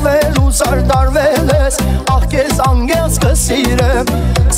Շկվելու 0.03 0.49
զարդարվել 0.59 1.51
ես 1.55 1.77
Աղ 2.11 2.25
կեզ 2.33 2.57
անգելս 2.65 3.19
կսիրեմ 3.23 4.09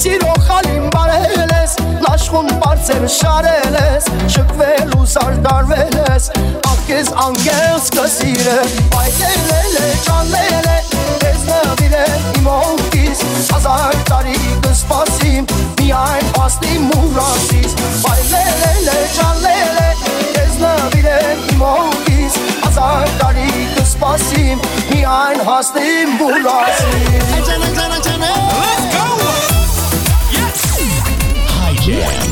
Սիրո 0.01 0.37
խալին 0.47 0.87
բարել 0.95 1.53
ես 1.53 1.75
Լաշխում 2.07 2.49
բարձեր 2.63 3.05
շարել 3.13 3.77
ես 3.77 4.09
Շկվելու 4.37 5.03
զարդարվել 5.15 5.99
ես 5.99 6.31
Աղ 6.71 6.81
կեզ 6.89 7.13
անգելս 7.27 7.91
կսիրեմ 7.99 8.73
Բայլել 8.97 9.77
է 9.83 9.93
ճանլել 10.09 10.71
է 10.73 10.79
Ես 11.27 11.45
նվիրել 11.51 12.17
իմ 12.41 12.51
հոնքիս 12.55 13.23
Հազար 13.53 14.01
տարի 14.15 14.41
կսպասիմ 14.65 15.55
Միայն 15.83 16.35
հասնի 16.41 16.83
մուրասիս 16.89 17.79
Բայլել 18.09 18.91
է 18.97 18.99
ճանլել 19.21 19.79
է 19.85 19.89
Ես 20.41 20.59
նվիրել 20.65 21.49
իմ 21.53 21.65
հոնքիս 21.69 22.43
Հազար 22.65 23.17
տարի 23.21 23.49
կսպասիմ 23.53 23.74
spasim 23.95 24.61
i 24.93 25.07
ein 25.07 25.47
hast 25.47 25.75
im 25.77 26.19
Bulasim. 26.19 26.87
Let's 28.65 28.87
go! 28.95 29.07
Yes! 30.31 30.59
Hi. 31.61 32.24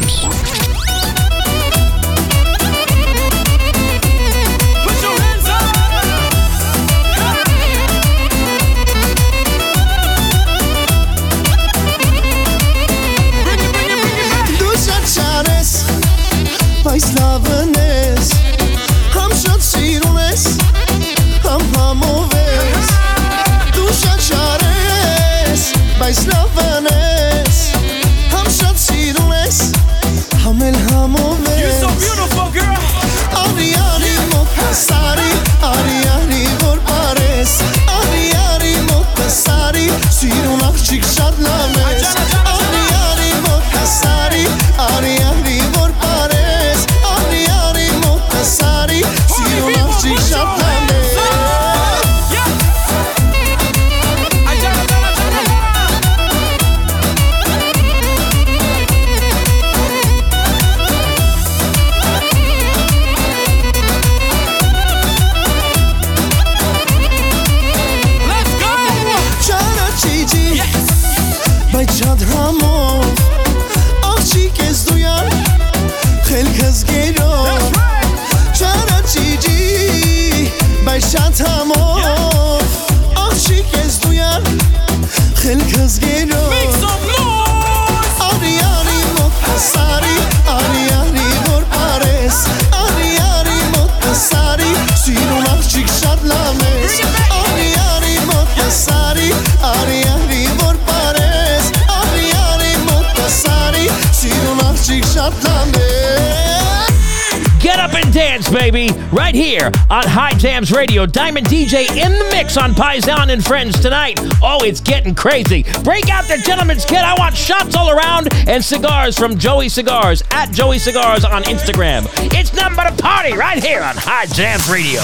Radio. 111.02 111.12
Diamond 111.12 111.46
DJ 111.46 111.88
in 111.90 112.12
the 112.12 112.28
mix 112.30 112.56
on 112.56 112.74
Paisan 112.74 113.32
and 113.32 113.44
Friends 113.44 113.80
tonight. 113.80 114.18
Oh, 114.42 114.62
it's 114.62 114.80
getting 114.80 115.14
crazy. 115.14 115.64
Break 115.82 116.08
out 116.10 116.24
the 116.24 116.38
gentleman's 116.44 116.84
kit. 116.84 117.00
I 117.00 117.14
want 117.18 117.36
shots 117.36 117.76
all 117.76 117.90
around 117.90 118.28
and 118.48 118.64
cigars 118.64 119.18
from 119.18 119.36
Joey 119.36 119.68
Cigars 119.68 120.22
at 120.30 120.52
Joey 120.52 120.78
Cigars 120.78 121.24
on 121.24 121.42
Instagram. 121.44 122.06
It's 122.32 122.54
number 122.54 122.82
to 122.82 122.92
party 123.02 123.32
right 123.34 123.62
here 123.62 123.82
on 123.82 123.96
High 123.96 124.26
Jams 124.26 124.68
Radio. 124.70 125.00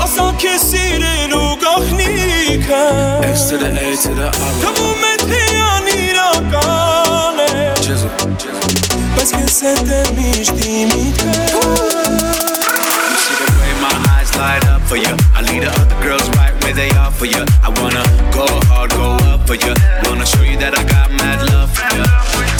اصلا 0.00 0.32
کسی 0.32 0.98
رو 1.30 1.56
نگاه 1.56 1.92
نیکن 1.92 3.20
to 3.48 3.56
the 3.56 3.70
A 3.72 3.96
to 4.02 4.10
the 4.14 4.28
R 4.28 4.54
تموم 4.62 5.02
تیانی 5.18 6.12
را 6.12 6.28
Parce 9.16 9.30
que 9.32 9.50
c'était 9.50 10.04
eyes 14.24 14.36
light 14.36 14.64
up 14.66 14.82
for 14.82 14.96
you. 14.96 15.14
I 15.34 15.42
lead 15.42 15.62
the 15.62 15.70
other 15.80 15.98
girls 16.02 16.28
right 16.36 16.54
where 16.62 16.72
they 16.72 16.90
are 16.90 17.10
for 17.10 17.26
you. 17.26 17.44
I 17.62 17.68
wanna 17.80 18.04
go 18.32 18.46
hard, 18.68 18.90
go 18.90 19.16
up 19.30 19.46
for 19.46 19.54
you. 19.54 19.74
Wanna 20.04 20.26
show 20.26 20.42
you 20.42 20.56
that 20.58 20.74
I 20.78 20.82
got 20.84 21.10
mad 21.10 21.38
love 21.52 21.70
for 21.76 21.84
you. 21.94 22.04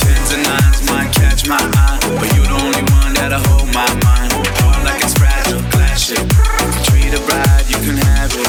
Tens 0.02 0.30
and 0.34 0.42
nines 0.44 0.80
might 0.90 1.10
catch 1.12 1.48
my 1.48 1.60
eye, 1.60 1.98
but 2.18 2.28
you're 2.34 2.46
the 2.46 2.58
only 2.66 2.84
one 3.00 3.12
that'll 3.14 3.42
hold 3.48 3.68
my 3.72 3.88
mind. 4.06 4.32
Hard 4.60 4.84
like 4.84 5.02
it's 5.02 5.14
fragile, 5.14 5.62
glass 5.72 6.10
it. 6.10 6.24
Treat 6.86 7.12
a 7.14 7.20
bride, 7.28 7.66
you 7.68 7.78
can 7.86 7.96
have 7.96 8.32
it. 8.32 8.48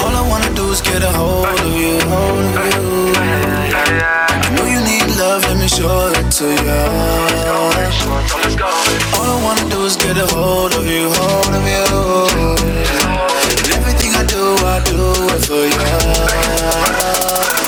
All 0.00 0.14
I 0.14 0.24
wanna 0.28 0.52
do 0.54 0.70
is 0.70 0.80
get 0.80 1.02
a 1.02 1.12
hold 1.12 1.46
of 1.46 1.76
you, 1.76 2.00
hold 2.12 2.56
of 2.56 2.66
you. 2.74 3.12
I 3.16 4.54
know 4.56 4.64
you 4.64 4.87
love, 5.38 5.50
let 5.50 5.58
me 5.60 5.68
show 5.68 6.08
it 6.08 6.30
to 6.30 6.44
you. 6.44 6.70
All 9.16 9.26
I 9.26 9.42
wanna 9.42 9.68
do 9.70 9.84
is 9.84 9.96
get 9.96 10.16
a 10.16 10.26
hold 10.34 10.74
of 10.74 10.86
you, 10.86 11.10
hold 11.12 11.54
of 11.54 11.66
you. 11.66 11.86
And 13.58 13.68
everything 13.72 14.14
I 14.14 14.24
do, 14.24 14.56
I 14.66 14.80
do 14.84 15.12
it 15.34 15.44
for 15.46 15.64
you. 17.62 17.67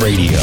Radio. 0.00 0.40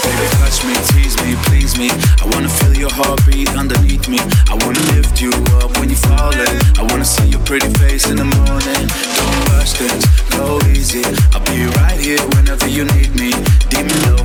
Baby, 0.00 0.26
touch 0.36 0.64
me, 0.64 0.74
tease 0.92 1.16
me, 1.22 1.34
please 1.44 1.78
me. 1.78 1.90
I 2.20 2.24
wanna 2.32 2.48
feel 2.48 2.74
your 2.76 2.90
heartbeat 2.92 3.48
underneath 3.56 4.08
me. 4.08 4.18
I 4.48 4.54
wanna 4.60 4.80
lift 4.94 5.20
you 5.20 5.30
up 5.62 5.76
when 5.78 5.88
you're 5.88 5.98
falling. 5.98 6.56
I 6.78 6.82
wanna 6.90 7.04
see 7.04 7.28
your 7.28 7.40
pretty 7.40 7.68
face 7.74 8.08
in 8.08 8.16
the 8.16 8.24
morning. 8.24 8.86
Don't 9.16 9.48
rush 9.50 9.72
things, 9.72 10.04
go 10.30 10.60
easy. 10.68 11.04
I'll 11.32 11.40
be 11.44 11.64
right 11.80 11.98
here 11.98 12.20
whenever 12.36 12.68
you 12.68 12.84
need 12.96 13.14
me. 13.14 13.32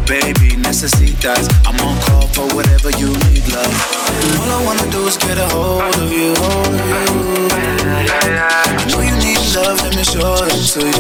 Baby, 0.06 0.56
necesitas. 0.62 1.50
I'm 1.66 1.80
on 1.82 2.00
call 2.06 2.28
for 2.28 2.46
whatever 2.54 2.92
you 2.92 3.08
need, 3.26 3.42
love. 3.50 3.74
All 4.38 4.52
I 4.54 4.64
wanna 4.64 4.86
do 4.92 5.08
is 5.08 5.18
get 5.18 5.40
a 5.40 5.48
hold 5.50 5.82
of 5.98 6.12
you, 6.12 6.36
hold 6.38 6.68
of 6.68 6.86
you. 6.86 7.50
I 8.38 8.86
know 8.92 9.02
you 9.02 9.15
love, 9.66 9.82
let 9.82 9.96
me 9.96 10.04
show 10.04 10.36
it 10.46 10.52
to 10.74 10.80
you. 10.86 10.92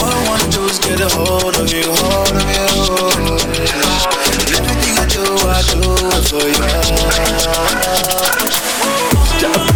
All 0.00 0.10
I 0.10 0.20
wanna 0.28 0.48
do 0.50 0.64
is 0.66 0.78
get 0.78 1.00
a 1.00 1.08
hold 1.16 1.56
of 1.56 1.72
you, 1.72 1.84
hold 1.88 2.32
of 2.32 2.42
you. 2.52 2.66
Everything 4.56 4.98
I 4.98 5.06
do, 5.08 5.24
I 5.48 5.62
do 5.72 5.80
it 6.12 6.24
for 6.28 6.46
you. 6.48 6.66
Diamond 9.40 9.72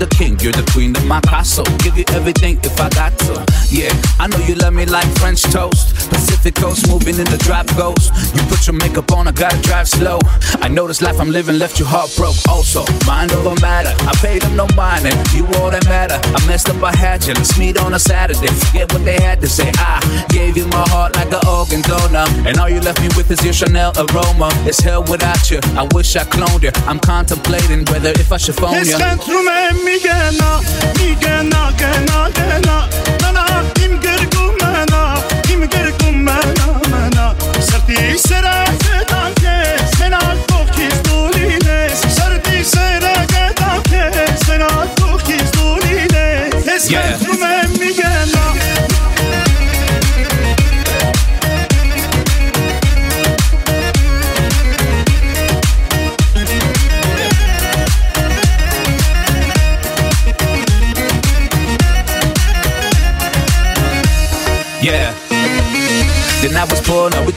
the 0.00 0.06
king, 0.16 0.40
you're 0.40 0.52
the 0.52 0.64
queen 0.72 0.96
of 0.96 1.06
my 1.06 1.20
castle. 1.20 1.64
Give 1.78 1.96
you 1.96 2.04
everything 2.16 2.58
if 2.64 2.80
I 2.80 2.88
got 2.88 3.12
to. 3.28 3.44
Yeah, 3.68 3.92
I 4.18 4.26
know 4.26 4.38
you 4.48 4.54
love 4.56 4.72
me 4.72 4.86
like 4.86 5.06
French 5.20 5.42
toast. 5.42 5.94
Pacific 6.08 6.54
coast 6.54 6.88
moving 6.88 7.18
in 7.18 7.28
the 7.28 7.36
drop 7.44 7.66
goes. 7.76 8.08
You 8.34 8.42
put 8.48 8.66
your 8.66 8.74
makeup 8.74 9.12
on, 9.12 9.28
I 9.28 9.32
gotta 9.32 9.60
drive 9.60 9.88
slow. 9.88 10.18
I 10.64 10.68
know 10.68 10.86
this 10.88 11.02
life 11.02 11.20
I'm 11.20 11.30
living 11.30 11.58
left 11.58 11.78
you 11.78 11.84
heartbroken. 11.84 12.40
Also, 12.48 12.82
mind 13.06 13.32
over 13.32 13.54
matter. 13.60 13.94
I 14.08 14.12
paid 14.24 14.42
them 14.42 14.56
no 14.56 14.66
mind, 14.74 15.04
and 15.06 15.14
you 15.32 15.44
all 15.60 15.70
that 15.70 15.84
matter. 15.84 16.18
I 16.24 16.38
messed 16.46 16.70
up, 16.70 16.82
I 16.82 16.96
had 16.96 17.26
you. 17.26 17.34
Let's 17.34 17.58
meet 17.58 17.76
on 17.78 17.92
a 17.92 17.98
Saturday. 17.98 18.48
Forget 18.48 18.92
what 18.92 19.04
they 19.04 19.20
had 19.20 19.40
to 19.42 19.48
say. 19.48 19.70
I 19.76 20.00
gave 20.30 20.56
you 20.56 20.66
my 20.68 20.84
heart 20.88 21.14
like 21.16 21.30
an 21.30 21.46
organ 21.46 21.82
donor. 21.82 22.24
And 22.48 22.58
all 22.58 22.70
you 22.70 22.80
left 22.80 23.00
me 23.02 23.08
with 23.16 23.30
is 23.30 23.44
your 23.44 23.52
Chanel 23.52 23.92
aroma. 23.96 24.48
It's 24.64 24.80
hell 24.80 25.04
without 25.04 25.50
you. 25.50 25.60
I 25.76 25.86
wish 25.92 26.16
I 26.16 26.24
cloned 26.24 26.62
you. 26.62 26.72
I'm 26.88 26.98
contemplating 26.98 27.84
whether 27.92 28.10
if 28.16 28.32
I 28.32 28.38
should 28.38 28.56
phone 28.56 28.72
you. 28.86 28.96
միգենա, 29.90 30.50
միգենա, 30.98 31.60
կենա, 31.80 32.18
կենա, 32.36 32.74
մնա 33.22 33.46
իմ 33.82 33.96
գրկում 34.04 34.60
մնա, 34.60 35.00
իմ 35.54 35.64
գրկում 35.72 36.20
մնա, 36.28 36.68
մնա, 36.92 37.24
սրտի 37.70 37.98
սրա 38.24 38.54
կտանք 38.84 39.42
ես, 39.48 39.96
մենալ 40.02 40.42
կողքիս 40.52 41.00
դու 41.08 41.24
լինես, 41.38 42.04
սրտի 42.18 42.62
սրա 42.74 43.16
կտանք 43.34 43.90
ես, 43.98 44.46
մենալ 44.52 44.94
կողքիս 45.00 45.56
դու 45.58 45.74
լինես, 45.88 46.70
ես 46.70 46.88
կերտում 46.94 47.44
ես, 47.48 47.59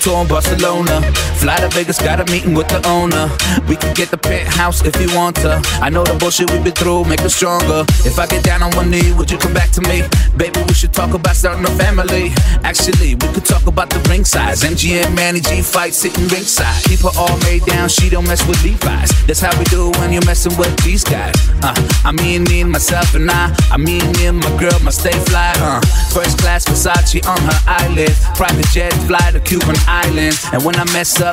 touring 0.03 0.27
Barcelona. 0.27 1.32
Fly 1.43 1.57
to 1.57 1.67
Vegas, 1.75 1.99
got 1.99 2.21
a 2.21 2.31
meeting 2.31 2.53
with 2.53 2.69
the 2.69 2.79
owner. 2.87 3.27
We 3.67 3.75
could 3.75 3.97
get 3.97 4.09
the 4.09 4.17
penthouse 4.17 4.81
if 4.85 4.95
you 5.01 5.13
want 5.13 5.35
to. 5.43 5.61
I 5.83 5.89
know 5.89 6.05
the 6.05 6.13
bullshit 6.15 6.49
we've 6.49 6.63
been 6.63 6.71
through, 6.71 7.03
make 7.03 7.19
us 7.19 7.35
stronger. 7.35 7.83
If 8.07 8.17
I 8.17 8.27
get 8.27 8.45
down 8.45 8.63
on 8.63 8.71
one 8.77 8.89
knee, 8.89 9.11
would 9.11 9.29
you 9.29 9.37
come 9.37 9.53
back 9.53 9.69
to 9.71 9.81
me? 9.81 10.03
Baby, 10.37 10.63
we 10.65 10.73
should 10.73 10.93
talk 10.93 11.13
about 11.13 11.35
starting 11.35 11.65
a 11.65 11.73
family. 11.75 12.31
Actually, 12.63 13.15
we 13.15 13.27
could 13.35 13.43
talk 13.43 13.67
about 13.67 13.89
the 13.89 13.99
ring 14.07 14.23
size. 14.23 14.63
MGM, 14.63 15.13
Manny 15.15 15.41
G 15.41 15.61
fight 15.61 15.93
sitting 15.93 16.29
ringside. 16.29 16.81
Keep 16.85 17.01
her 17.01 17.11
all 17.19 17.37
made 17.39 17.65
down, 17.65 17.89
she 17.89 18.09
don't 18.09 18.23
mess 18.23 18.47
with 18.47 18.63
Levi's. 18.63 19.11
That's 19.27 19.41
how 19.41 19.51
we 19.59 19.65
do 19.65 19.91
when 19.99 20.13
you're 20.13 20.25
messing 20.25 20.55
with 20.55 20.71
these 20.85 21.03
guys. 21.03 21.35
Uh, 21.61 21.75
I 22.05 22.13
mean, 22.13 22.45
me 22.45 22.61
and 22.61 22.71
myself 22.71 23.15
and 23.15 23.29
I. 23.29 23.53
I 23.69 23.75
mean, 23.75 23.99
me 24.15 24.27
and 24.27 24.39
my 24.39 24.55
girl 24.55 24.79
my 24.79 24.91
stay 24.91 25.19
fly. 25.27 25.51
Uh, 25.57 25.81
first 26.15 26.39
class 26.39 26.63
Versace 26.63 27.19
on 27.27 27.41
her 27.41 27.59
eyelids. 27.67 28.23
Private 28.39 28.67
jet 28.71 28.93
fly 29.11 29.31
to 29.31 29.41
Cuban 29.41 29.75
islands. 29.87 30.39
And 30.53 30.63
when 30.63 30.77
I 30.77 30.85
mess 30.95 31.19
up, 31.19 31.32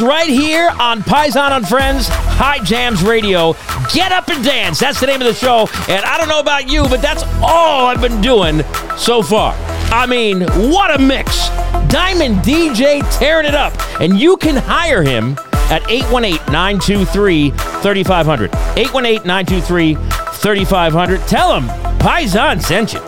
right 0.00 0.28
here 0.28 0.70
on 0.80 1.00
Paisan 1.00 1.50
on 1.50 1.64
Friends 1.64 2.08
High 2.08 2.62
Jams 2.64 3.02
Radio. 3.02 3.54
Get 3.92 4.12
up 4.12 4.28
and 4.28 4.44
dance. 4.44 4.78
That's 4.78 5.00
the 5.00 5.06
name 5.06 5.20
of 5.20 5.26
the 5.26 5.34
show. 5.34 5.68
And 5.88 6.04
I 6.04 6.18
don't 6.18 6.28
know 6.28 6.40
about 6.40 6.68
you, 6.68 6.82
but 6.88 7.00
that's 7.00 7.22
all 7.42 7.86
I've 7.86 8.00
been 8.00 8.20
doing 8.20 8.62
so 8.96 9.22
far. 9.22 9.54
I 9.92 10.06
mean, 10.06 10.42
what 10.70 10.94
a 10.94 11.02
mix. 11.02 11.48
Diamond 11.88 12.36
DJ 12.38 13.02
tearing 13.18 13.46
it 13.46 13.54
up. 13.54 13.74
And 14.00 14.18
you 14.18 14.36
can 14.36 14.56
hire 14.56 15.02
him 15.02 15.36
at 15.70 15.88
818 15.88 16.52
923 16.52 17.50
3500. 17.50 18.54
818 18.54 19.26
923 19.26 19.94
3500. 19.94 21.20
Tell 21.28 21.58
him 21.58 21.68
Paisan 21.98 22.62
sent 22.62 22.92
you. 22.92 23.00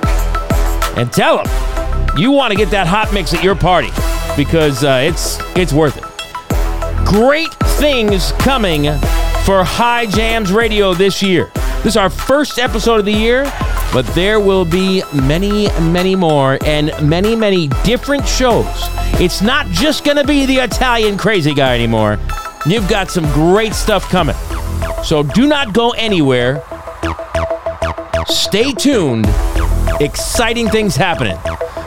And 0.97 1.13
tell 1.13 1.45
him 1.45 2.19
you 2.19 2.31
want 2.31 2.53
to 2.53 2.57
get 2.57 2.71
that 2.71 2.87
hot 2.87 3.13
mix 3.13 3.35
at 3.35 3.45
your 3.45 3.55
party 3.55 3.91
because 4.37 4.85
uh, 4.85 5.01
it's 5.03 5.39
it's 5.57 5.73
worth 5.73 5.97
it. 5.97 6.08
Great 7.09 7.55
things 7.79 8.33
coming 8.33 8.85
for 9.43 9.65
High 9.65 10.05
Jams 10.05 10.53
Radio 10.53 10.93
this 10.93 11.23
year. 11.23 11.51
This 11.79 11.87
is 11.87 11.97
our 11.97 12.11
first 12.11 12.59
episode 12.59 13.01
of 13.01 13.07
the 13.07 13.13
year, 13.13 13.51
but 13.95 14.05
there 14.09 14.39
will 14.39 14.67
be 14.67 15.03
many, 15.15 15.71
many 15.81 16.15
more 16.15 16.59
and 16.67 16.93
many, 17.03 17.35
many 17.35 17.69
different 17.83 18.29
shows. 18.29 18.67
It's 19.19 19.41
not 19.41 19.65
just 19.69 20.05
going 20.05 20.19
to 20.19 20.25
be 20.25 20.45
the 20.45 20.57
Italian 20.57 21.17
crazy 21.17 21.55
guy 21.55 21.75
anymore. 21.75 22.19
You've 22.67 22.89
got 22.89 23.11
some 23.11 23.25
great 23.33 23.73
stuff 23.73 24.07
coming. 24.11 24.37
So 25.03 25.23
do 25.23 25.47
not 25.47 25.73
go 25.73 25.93
anywhere. 25.93 26.63
Stay 28.27 28.73
tuned. 28.73 29.27
Exciting 29.99 30.69
things 30.69 30.95
happening. 30.95 31.39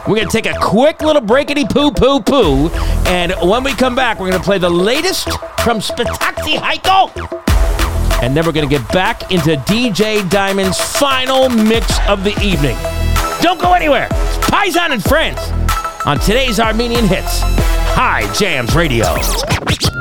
We're 0.08 0.16
going 0.16 0.28
to 0.28 0.32
take 0.32 0.48
a 0.48 0.58
quick 0.60 1.02
little 1.02 1.22
breakity 1.22 1.70
poo 1.70 1.92
poo 1.92 2.20
poo. 2.20 2.70
And 3.06 3.34
when 3.48 3.64
we 3.64 3.74
come 3.74 3.96
back, 3.96 4.20
we're 4.20 4.30
going 4.30 4.42
to 4.42 4.46
play 4.46 4.58
the 4.58 4.70
latest 4.70 5.30
from 5.64 5.80
Spitakci 5.80 6.56
Hayko. 6.56 7.12
And 8.24 8.36
then 8.36 8.46
we're 8.46 8.52
going 8.52 8.68
to 8.68 8.76
get 8.78 8.88
back 8.92 9.32
into 9.32 9.56
DJ 9.58 10.28
Diamond's 10.30 10.82
final 10.82 11.50
mix 11.50 11.88
of 12.08 12.24
the 12.24 12.32
evening. 12.42 12.78
Don't 13.42 13.62
go 13.62 13.74
anywhere. 13.74 14.08
It's 14.12 14.38
Paisan 14.50 14.92
and 14.92 15.04
Friends 15.04 15.40
on 16.06 16.20
today's 16.20 16.60
Armenian 16.60 17.06
Hits. 17.06 17.42
High 17.94 18.32
Jams 18.34 18.74
Radio. 18.74 19.06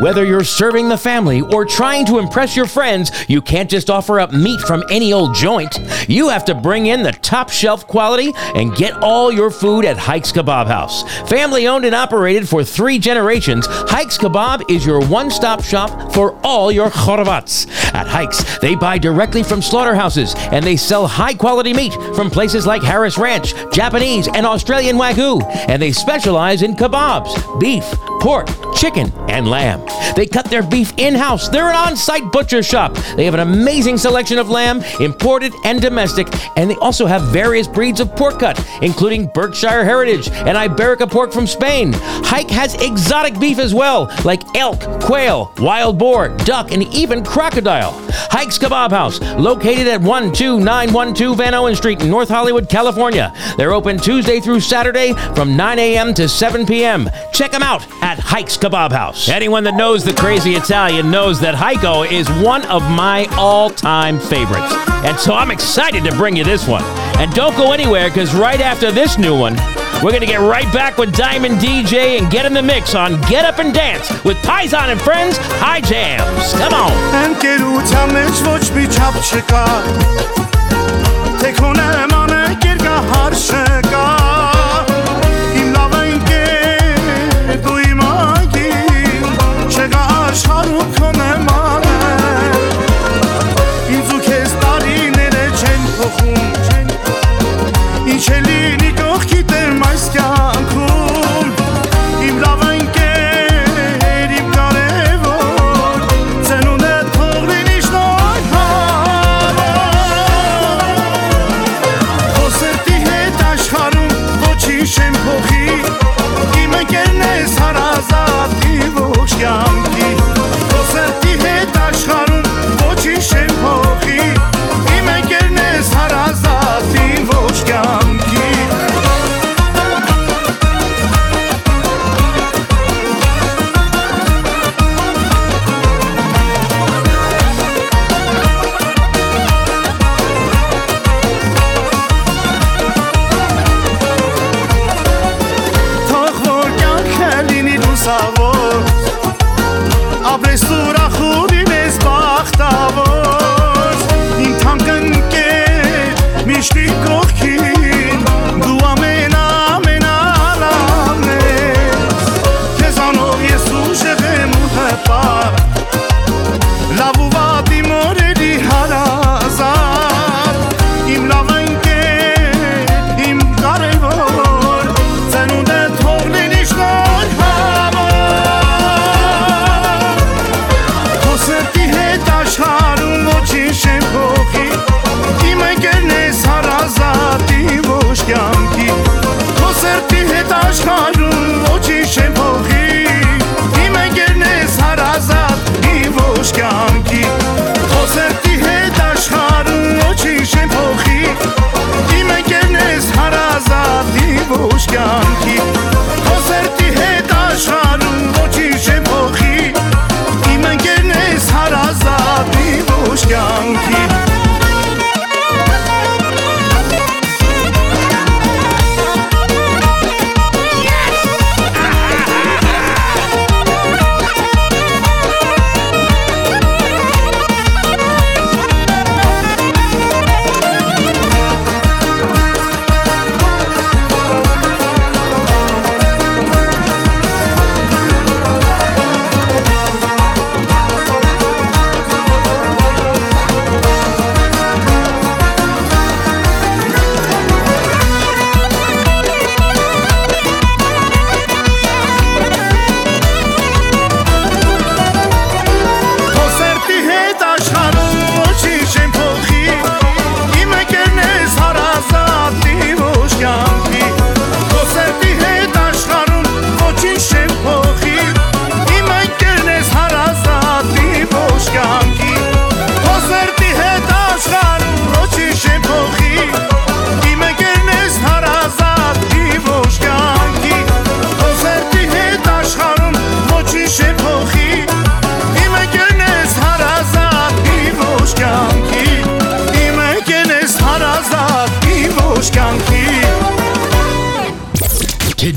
Whether 0.00 0.24
you're 0.24 0.44
serving 0.44 0.88
the 0.88 0.96
family 0.96 1.40
or 1.40 1.64
trying 1.64 2.06
to 2.06 2.18
impress 2.18 2.56
your 2.56 2.66
friends, 2.66 3.10
you 3.28 3.40
can't 3.42 3.70
just 3.70 3.90
offer 3.90 4.20
up 4.20 4.32
meat 4.32 4.60
from 4.62 4.82
any 4.90 5.12
old 5.12 5.34
joint. 5.34 5.78
You 6.08 6.28
have 6.28 6.44
to 6.46 6.54
bring 6.54 6.86
in 6.86 7.02
the 7.02 7.12
top 7.12 7.50
shelf 7.50 7.86
quality 7.86 8.32
and 8.54 8.74
get 8.74 8.94
all 9.02 9.30
your 9.32 9.50
food 9.50 9.84
at 9.84 9.96
Hikes 9.96 10.32
Kebab 10.32 10.66
House. 10.66 11.02
Family 11.28 11.66
owned 11.66 11.84
and 11.84 11.94
operated 11.94 12.48
for 12.48 12.64
three 12.64 12.98
generations, 12.98 13.66
Hikes 13.68 14.18
Kebab 14.18 14.70
is 14.70 14.84
your 14.84 15.04
one 15.06 15.30
stop 15.30 15.62
shop 15.62 16.12
for 16.12 16.38
all 16.44 16.72
your 16.72 16.90
khorovats. 16.90 17.68
At 17.94 18.06
Hikes, 18.06 18.58
they 18.58 18.74
buy 18.74 18.98
directly 18.98 19.42
from 19.42 19.62
slaughterhouses 19.62 20.34
and 20.36 20.64
they 20.64 20.76
sell 20.76 21.06
high 21.06 21.34
quality 21.34 21.72
meat 21.72 21.94
from 22.14 22.30
places 22.30 22.66
like 22.66 22.82
Harris 22.82 23.18
Ranch, 23.18 23.54
Japanese, 23.72 24.28
and 24.28 24.46
Australian 24.46 24.96
Wagyu. 24.96 25.42
And 25.68 25.80
they 25.80 25.92
specialize 25.92 26.62
in 26.62 26.74
kebabs, 26.74 27.60
beef, 27.60 27.84
pork, 28.20 28.48
chicken, 28.74 29.12
and 29.28 29.48
lamb. 29.48 29.69
They 30.16 30.26
cut 30.26 30.46
their 30.46 30.62
beef 30.62 30.92
in 30.96 31.14
house. 31.14 31.48
They're 31.48 31.68
an 31.68 31.76
on 31.76 31.96
site 31.96 32.30
butcher 32.32 32.62
shop. 32.62 32.94
They 33.16 33.24
have 33.24 33.34
an 33.34 33.40
amazing 33.40 33.98
selection 33.98 34.38
of 34.38 34.50
lamb, 34.50 34.82
imported 35.00 35.52
and 35.64 35.80
domestic, 35.80 36.28
and 36.56 36.70
they 36.70 36.76
also 36.76 37.06
have 37.06 37.22
various 37.32 37.66
breeds 37.66 38.00
of 38.00 38.14
pork 38.16 38.40
cut, 38.40 38.58
including 38.82 39.26
Berkshire 39.28 39.84
Heritage 39.84 40.28
and 40.28 40.56
Iberica 40.56 41.10
pork 41.10 41.32
from 41.32 41.46
Spain. 41.46 41.92
Hike 41.94 42.50
has 42.50 42.74
exotic 42.82 43.38
beef 43.38 43.58
as 43.58 43.74
well, 43.74 44.10
like 44.24 44.42
elk, 44.56 44.80
quail, 45.00 45.52
wild 45.58 45.98
boar, 45.98 46.28
duck, 46.38 46.72
and 46.72 46.82
even 46.94 47.24
crocodile. 47.24 47.92
Hike's 48.12 48.58
Kebab 48.58 48.90
House, 48.90 49.20
located 49.20 49.86
at 49.86 50.00
12912 50.00 51.38
Vanowen 51.38 51.76
Street 51.76 52.00
in 52.02 52.10
North 52.10 52.28
Hollywood, 52.28 52.68
California. 52.68 53.32
They're 53.56 53.72
open 53.72 53.98
Tuesday 53.98 54.40
through 54.40 54.60
Saturday 54.60 55.12
from 55.34 55.56
9 55.56 55.78
a.m. 55.78 56.14
to 56.14 56.28
7 56.28 56.66
p.m. 56.66 57.10
Check 57.32 57.50
them 57.52 57.62
out 57.62 57.86
at 58.02 58.18
Hike's 58.18 58.56
Kebab 58.56 58.92
House. 58.92 59.28
Anyone 59.28 59.59
anyone 59.60 59.76
that 59.76 59.78
knows 59.78 60.04
the 60.04 60.14
crazy 60.14 60.54
Italian 60.54 61.10
knows 61.10 61.38
that 61.40 61.54
Hayko 61.54 62.10
is 62.10 62.26
one 62.42 62.64
of 62.68 62.82
my 62.90 63.26
all 63.36 63.68
time 63.68 64.18
favorites. 64.18 64.72
And 65.04 65.18
so 65.18 65.34
I'm 65.34 65.50
excited 65.50 66.02
to 66.04 66.12
bring 66.12 66.34
you 66.36 66.44
this 66.44 66.66
one. 66.66 66.82
And 67.20 67.30
don't 67.32 67.54
go 67.56 67.72
anywhere 67.72 68.08
because 68.08 68.34
right 68.34 68.60
after 68.60 68.90
this 68.90 69.18
new 69.18 69.38
one, 69.38 69.56
we're 70.02 70.12
going 70.12 70.22
to 70.22 70.26
get 70.26 70.40
right 70.40 70.72
back 70.72 70.96
with 70.96 71.14
Diamond 71.14 71.56
DJ 71.56 72.18
and 72.18 72.30
get 72.30 72.46
in 72.46 72.54
the 72.54 72.62
mix 72.62 72.94
on 72.94 73.20
Get 73.28 73.44
Up 73.44 73.58
and 73.58 73.74
Dance 73.74 74.08
with 74.24 74.38
Paisan 74.38 74.88
and 74.88 75.00
Friends 75.00 75.36
High 75.60 75.82
Jams. 75.82 76.52
Come 76.54 76.72
on. 76.72 76.92
Anche 77.12 77.58
rutamec 77.60 78.32
voç 78.44 78.70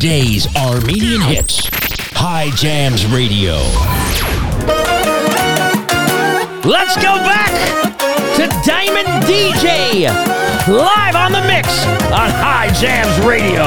today's 0.03 0.53
Armenian 0.57 1.21
hits. 1.21 1.69
High 2.11 2.49
Jams 2.57 3.05
Radio. 3.05 3.55
Let's 6.67 6.97
go 6.97 7.15
back 7.23 7.47
to 8.35 8.49
Diamond 8.67 9.07
DJ 9.23 10.11
live 10.67 11.15
on 11.15 11.31
the 11.31 11.39
mix 11.47 11.85
on 12.11 12.29
High 12.35 12.67
Jams 12.81 13.17
Radio. 13.25 13.63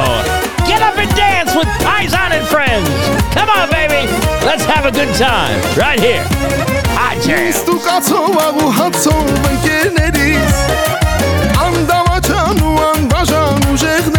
Get 0.69 0.83
up 0.83 0.99
and 0.99 1.09
dance 1.17 1.57
with 1.57 1.69
Paisan 1.81 2.37
and 2.37 2.47
friends. 2.49 2.87
Come 3.33 3.49
on, 3.49 3.71
baby. 3.71 4.05
Let's 4.45 4.67
have 4.67 4.85
a 4.85 4.93
good 4.93 5.15
time 5.15 5.57
right 5.75 5.99
here. 5.99 6.23
High 6.93 7.19
Jams. 7.25 7.57
Անդամաչան 11.65 14.16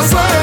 Nossa 0.00 0.39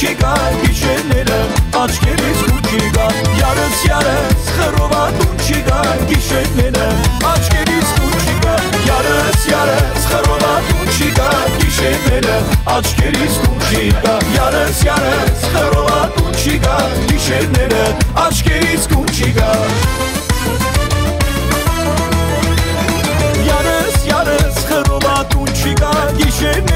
չի 0.00 0.14
գա 0.16 0.34
գիշերները 0.60 1.38
աչքերից 1.76 2.38
խուր 2.44 2.68
չի 2.70 2.86
գա 2.94 3.08
Յարս 3.36 3.80
յարս 3.84 4.46
խռովատուն 4.56 5.34
չի 5.44 5.58
գա 5.66 5.80
գիշերները 6.12 6.86
աչքերից 7.30 7.90
խուր 7.98 8.14
չի 8.22 8.36
գա 8.46 8.54
Յարս 8.86 9.44
յարս 9.50 10.06
խռովատուն 10.12 10.88
չի 10.94 11.10
գա 11.18 11.28
գիշերները 11.58 12.38
աչքերից 12.76 13.36
խուր 13.42 13.68
չի 13.68 13.84
գա 14.06 14.16
Յարս 14.38 14.82
յարս 14.88 15.44
խռովատուն 15.52 16.40
չի 16.40 16.56
գա 16.64 16.80
գիշերները 17.12 17.84
աչքերից 18.24 18.90
խուր 18.94 19.14
չի 19.20 19.30
գա 19.36 19.52
Յարս 23.50 24.02
յարս 24.08 24.66
խռովատուն 24.72 25.56
չի 25.60 25.78
գա 25.84 25.94
գիշերները 26.24 26.69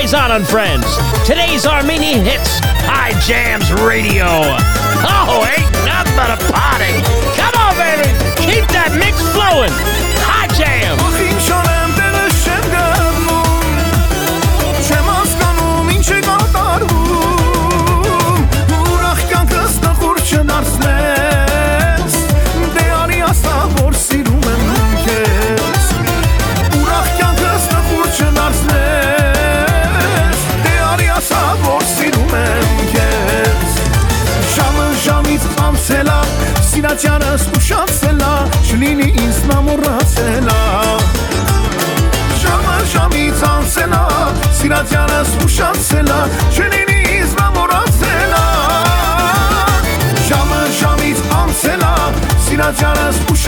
On 0.00 0.32
and 0.32 0.48
Friends. 0.48 0.86
Today's 1.26 1.66
Armenian 1.66 2.24
Hits, 2.24 2.58
High 2.88 3.12
Jams 3.20 3.70
Radio. 3.82 4.24
Oh, 4.24 5.44
ain't 5.44 5.70
nothing 5.84 6.16
but 6.16 6.30
a 6.30 6.38
party. 6.50 7.04
Come 7.36 7.54
on, 7.60 7.76
baby. 7.76 8.08
Keep 8.40 8.66
that 8.72 8.96
mix 8.96 9.20
flowing. 9.36 9.70
High 10.24 10.48
Jam. 10.56 11.59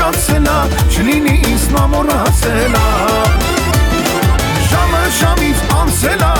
փչացնա, 0.02 0.54
չլինի 0.90 1.34
ինձ 1.46 1.66
նա 1.74 1.82
մոռացելա։ 1.92 2.86
Ժամը 4.72 5.02
ժամից 5.18 5.62
անցելա, 5.78 6.32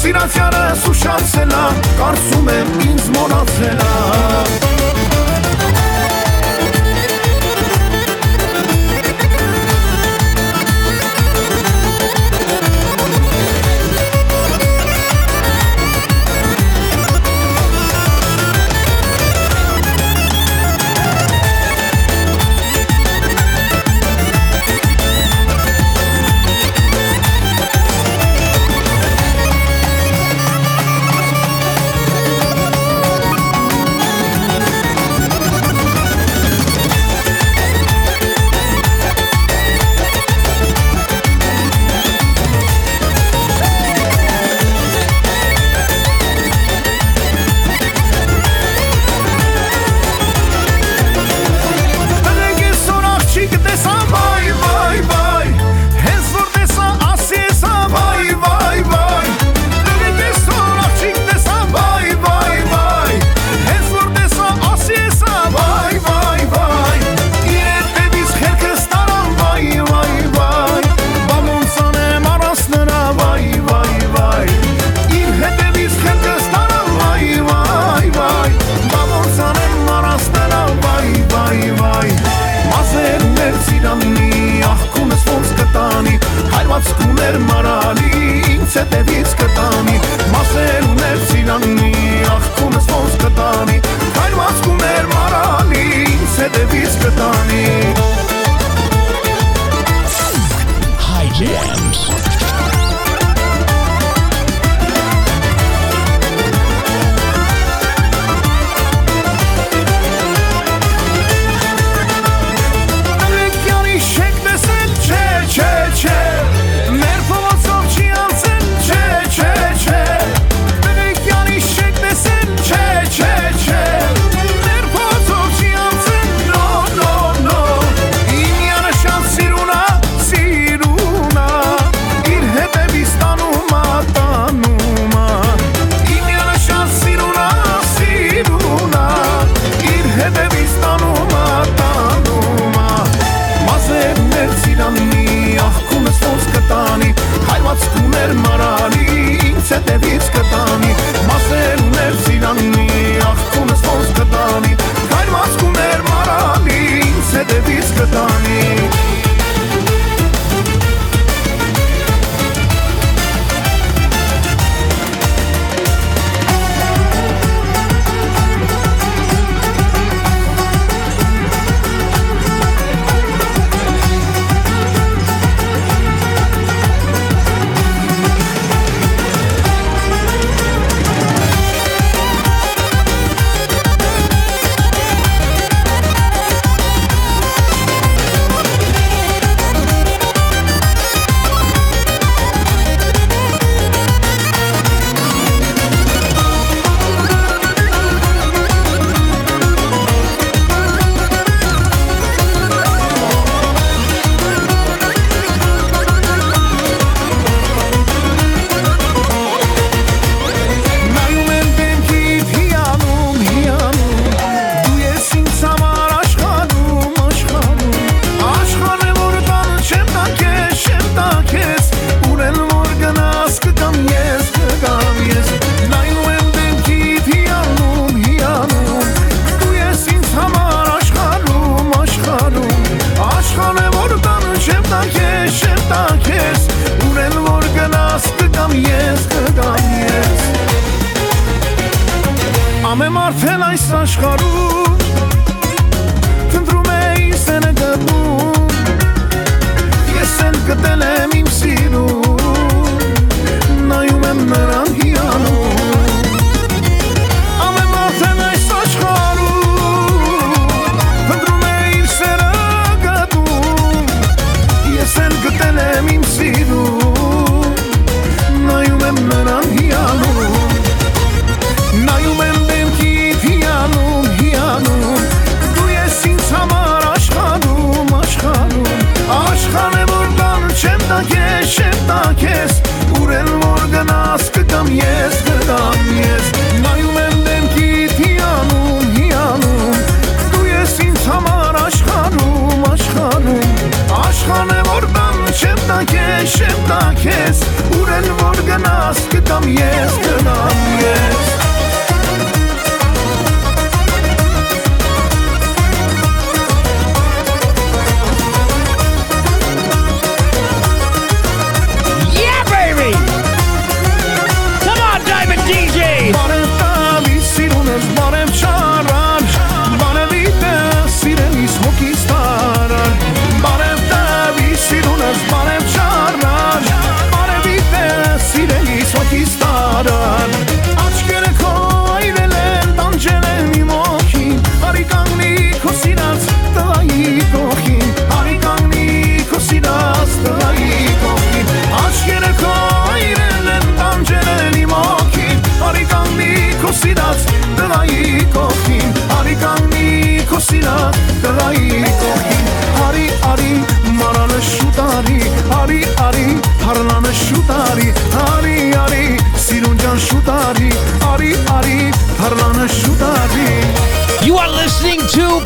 սիրած 0.00 0.38
յարս 0.40 0.88
ուշացելա, 0.94 1.66
կարծում 2.00 2.50
եմ 2.56 2.72
ինձ 2.88 3.12
մոռացելա։ 3.18 4.59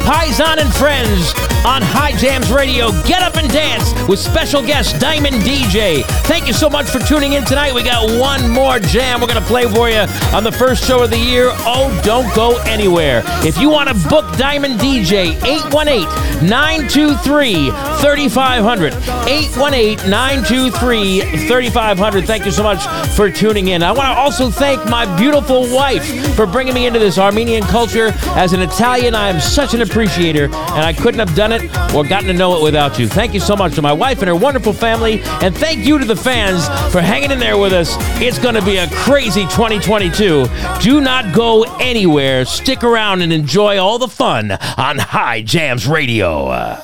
Paisan 0.00 0.58
and 0.58 0.72
Friends 0.74 1.32
on 1.64 1.82
High 1.82 2.12
Jams 2.16 2.52
Radio. 2.52 2.90
Get 3.02 3.22
up 3.22 3.36
and 3.36 3.50
dance 3.50 3.92
with 4.08 4.18
special 4.18 4.62
guest 4.62 5.00
Diamond 5.00 5.36
DJ. 5.36 6.02
Thank 6.24 6.46
you 6.46 6.54
so 6.54 6.70
much 6.70 6.88
for 6.88 6.98
tuning 7.00 7.34
in 7.34 7.44
tonight. 7.44 7.74
We 7.74 7.82
got 7.82 8.18
one 8.18 8.50
more 8.50 8.78
jam 8.78 9.20
we're 9.20 9.26
going 9.26 9.40
to 9.40 9.46
play 9.46 9.66
for 9.68 9.90
you 9.90 10.06
on 10.34 10.42
the 10.42 10.50
first 10.50 10.82
show 10.84 11.02
of 11.02 11.10
the 11.10 11.18
year. 11.18 11.50
Oh, 11.66 12.00
don't 12.02 12.34
go 12.34 12.56
anywhere. 12.62 13.22
If 13.44 13.58
you 13.58 13.68
want 13.68 13.90
to 13.90 14.08
book 14.08 14.24
Diamond 14.38 14.80
DJ, 14.80 15.36
818 15.44 16.48
923 16.48 17.70
3500. 18.00 18.94
818 18.94 20.10
923 20.10 21.20
3500. 21.46 22.26
Thank 22.26 22.46
you 22.46 22.50
so 22.50 22.62
much 22.62 22.82
for 23.14 23.30
tuning 23.30 23.68
in. 23.68 23.82
I 23.82 23.92
want 23.92 24.06
to 24.06 24.18
also 24.18 24.50
thank 24.50 24.82
my 24.88 25.04
beautiful 25.18 25.62
wife 25.74 26.34
for 26.34 26.46
bringing 26.46 26.72
me 26.72 26.86
into 26.86 26.98
this 26.98 27.18
Armenian 27.18 27.64
culture. 27.64 28.12
As 28.34 28.54
an 28.54 28.62
Italian, 28.62 29.14
I 29.14 29.28
am 29.28 29.40
such 29.40 29.74
an 29.74 29.82
appreciator, 29.82 30.44
and 30.46 30.84
I 30.84 30.94
couldn't 30.94 31.20
have 31.20 31.36
done 31.36 31.52
it 31.52 31.62
or 31.94 32.02
gotten 32.02 32.28
to 32.28 32.34
know 32.34 32.56
it 32.56 32.62
without 32.62 32.98
you. 32.98 33.06
Thank 33.08 33.34
you 33.34 33.40
so 33.40 33.54
much 33.54 33.74
to 33.74 33.82
my 33.82 33.92
wife 33.92 34.20
and 34.20 34.28
her 34.28 34.34
wonderful 34.34 34.72
family, 34.72 35.20
and 35.42 35.54
thank 35.54 35.84
you 35.84 35.98
to 35.98 36.04
the 36.04 36.13
fans 36.13 36.67
for 36.91 37.01
hanging 37.01 37.31
in 37.31 37.39
there 37.39 37.57
with 37.57 37.73
us. 37.73 37.95
It's 38.21 38.37
going 38.37 38.55
to 38.55 38.61
be 38.61 38.77
a 38.77 38.87
crazy 38.89 39.43
2022. 39.45 40.45
Do 40.81 41.01
not 41.01 41.33
go 41.33 41.63
anywhere. 41.79 42.45
Stick 42.45 42.83
around 42.83 43.21
and 43.21 43.33
enjoy 43.33 43.79
all 43.79 43.97
the 43.97 44.07
fun 44.07 44.51
on 44.77 44.99
High 44.99 45.41
Jams 45.41 45.87
Radio. 45.87 46.77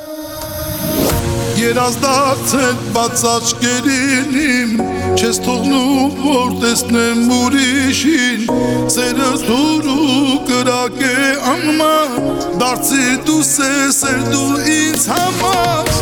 Երազդարձել 1.56 2.80
բաց 2.91 3.22
աչկերին 3.32 4.74
Չես 5.16 5.38
թողնում 5.46 6.18
որ 6.26 6.52
տեսնեմ 6.66 7.22
ուրիշին 7.38 8.43
Սերս 8.91 9.46
դուրու 9.48 10.36
կրակ 10.52 11.00
է 11.08 11.32
անման 11.54 12.20
Դարձի 12.60 13.08
դու 13.30 13.41
սեսեր 13.54 14.24
դու 14.34 14.52
ինձ 14.76 15.08
համար 15.16 15.93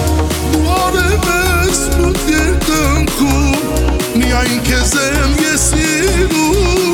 Դու 0.56 0.66
արև 0.80 1.30
ես 1.30 1.57
Ni 1.89 1.95
ein 2.05 3.09
Kesem 3.17 3.61
yesidu 3.67 4.09
Ni 4.15 4.33
ein 4.33 4.63
Kesem 4.63 5.31
yesidu 5.45 6.88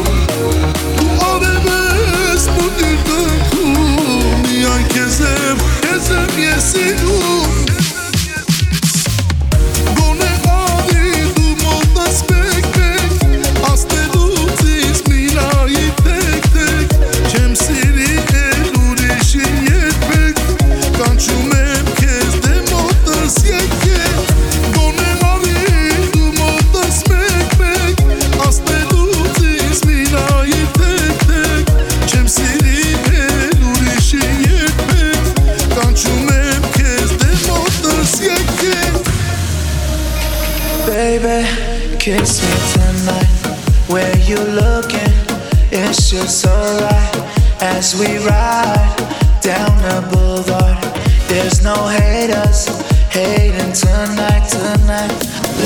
Just 46.24 46.46
alright 46.46 47.16
as 47.60 47.94
we 48.00 48.16
ride 48.24 48.96
down 49.42 49.76
the 49.84 50.08
boulevard. 50.10 50.82
There's 51.28 51.62
no 51.62 51.74
haters 51.86 52.64
hating 53.12 53.74
tonight, 53.74 54.48
tonight. 54.48 55.12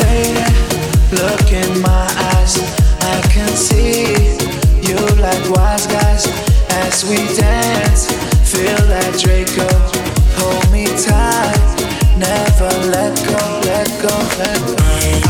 Lady, 0.02 0.50
look 1.14 1.52
in 1.52 1.80
my 1.80 2.06
eyes. 2.34 2.58
I 3.02 3.22
can 3.30 3.54
see 3.54 4.34
you 4.82 4.98
like 5.22 5.48
wise 5.48 5.86
guys 5.86 6.26
as 6.82 7.04
we 7.04 7.18
dance. 7.36 8.10
Feel 8.50 8.82
that 8.90 9.14
Draco. 9.14 9.68
Hold 10.42 10.72
me 10.72 10.86
tight. 11.06 12.18
Never 12.18 12.90
let 12.90 13.14
go, 13.14 13.60
let 13.62 13.86
go, 14.02 14.12
let 14.40 15.22
go. 15.22 15.27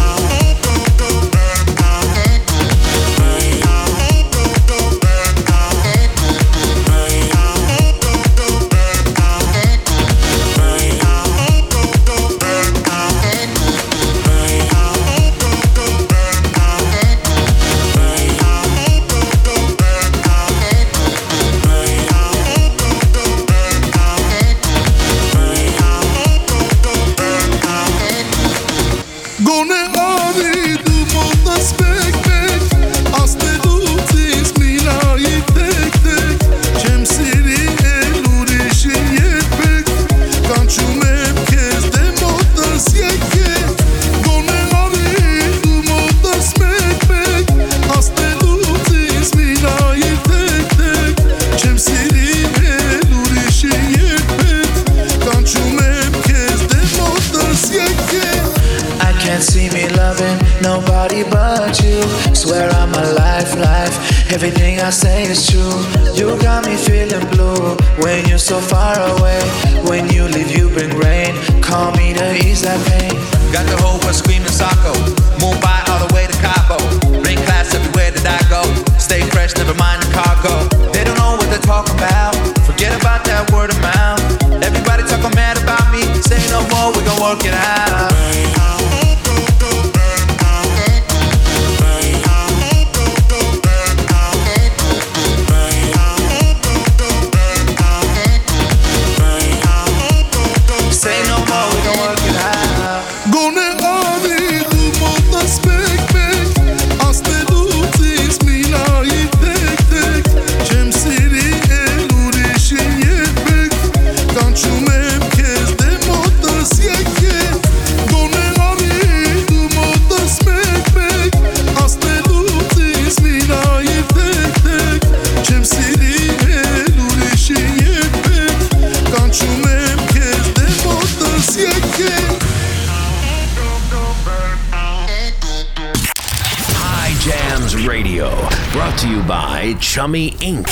Chummy 139.98 140.30
Inc. 140.30 140.64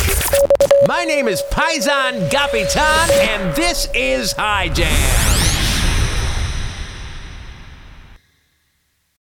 My 0.86 1.02
name 1.02 1.26
is 1.26 1.42
Paisan 1.50 2.30
Gapitan, 2.30 3.10
and 3.10 3.56
this 3.56 3.88
is 3.92 4.32
Hijack. 4.34 4.85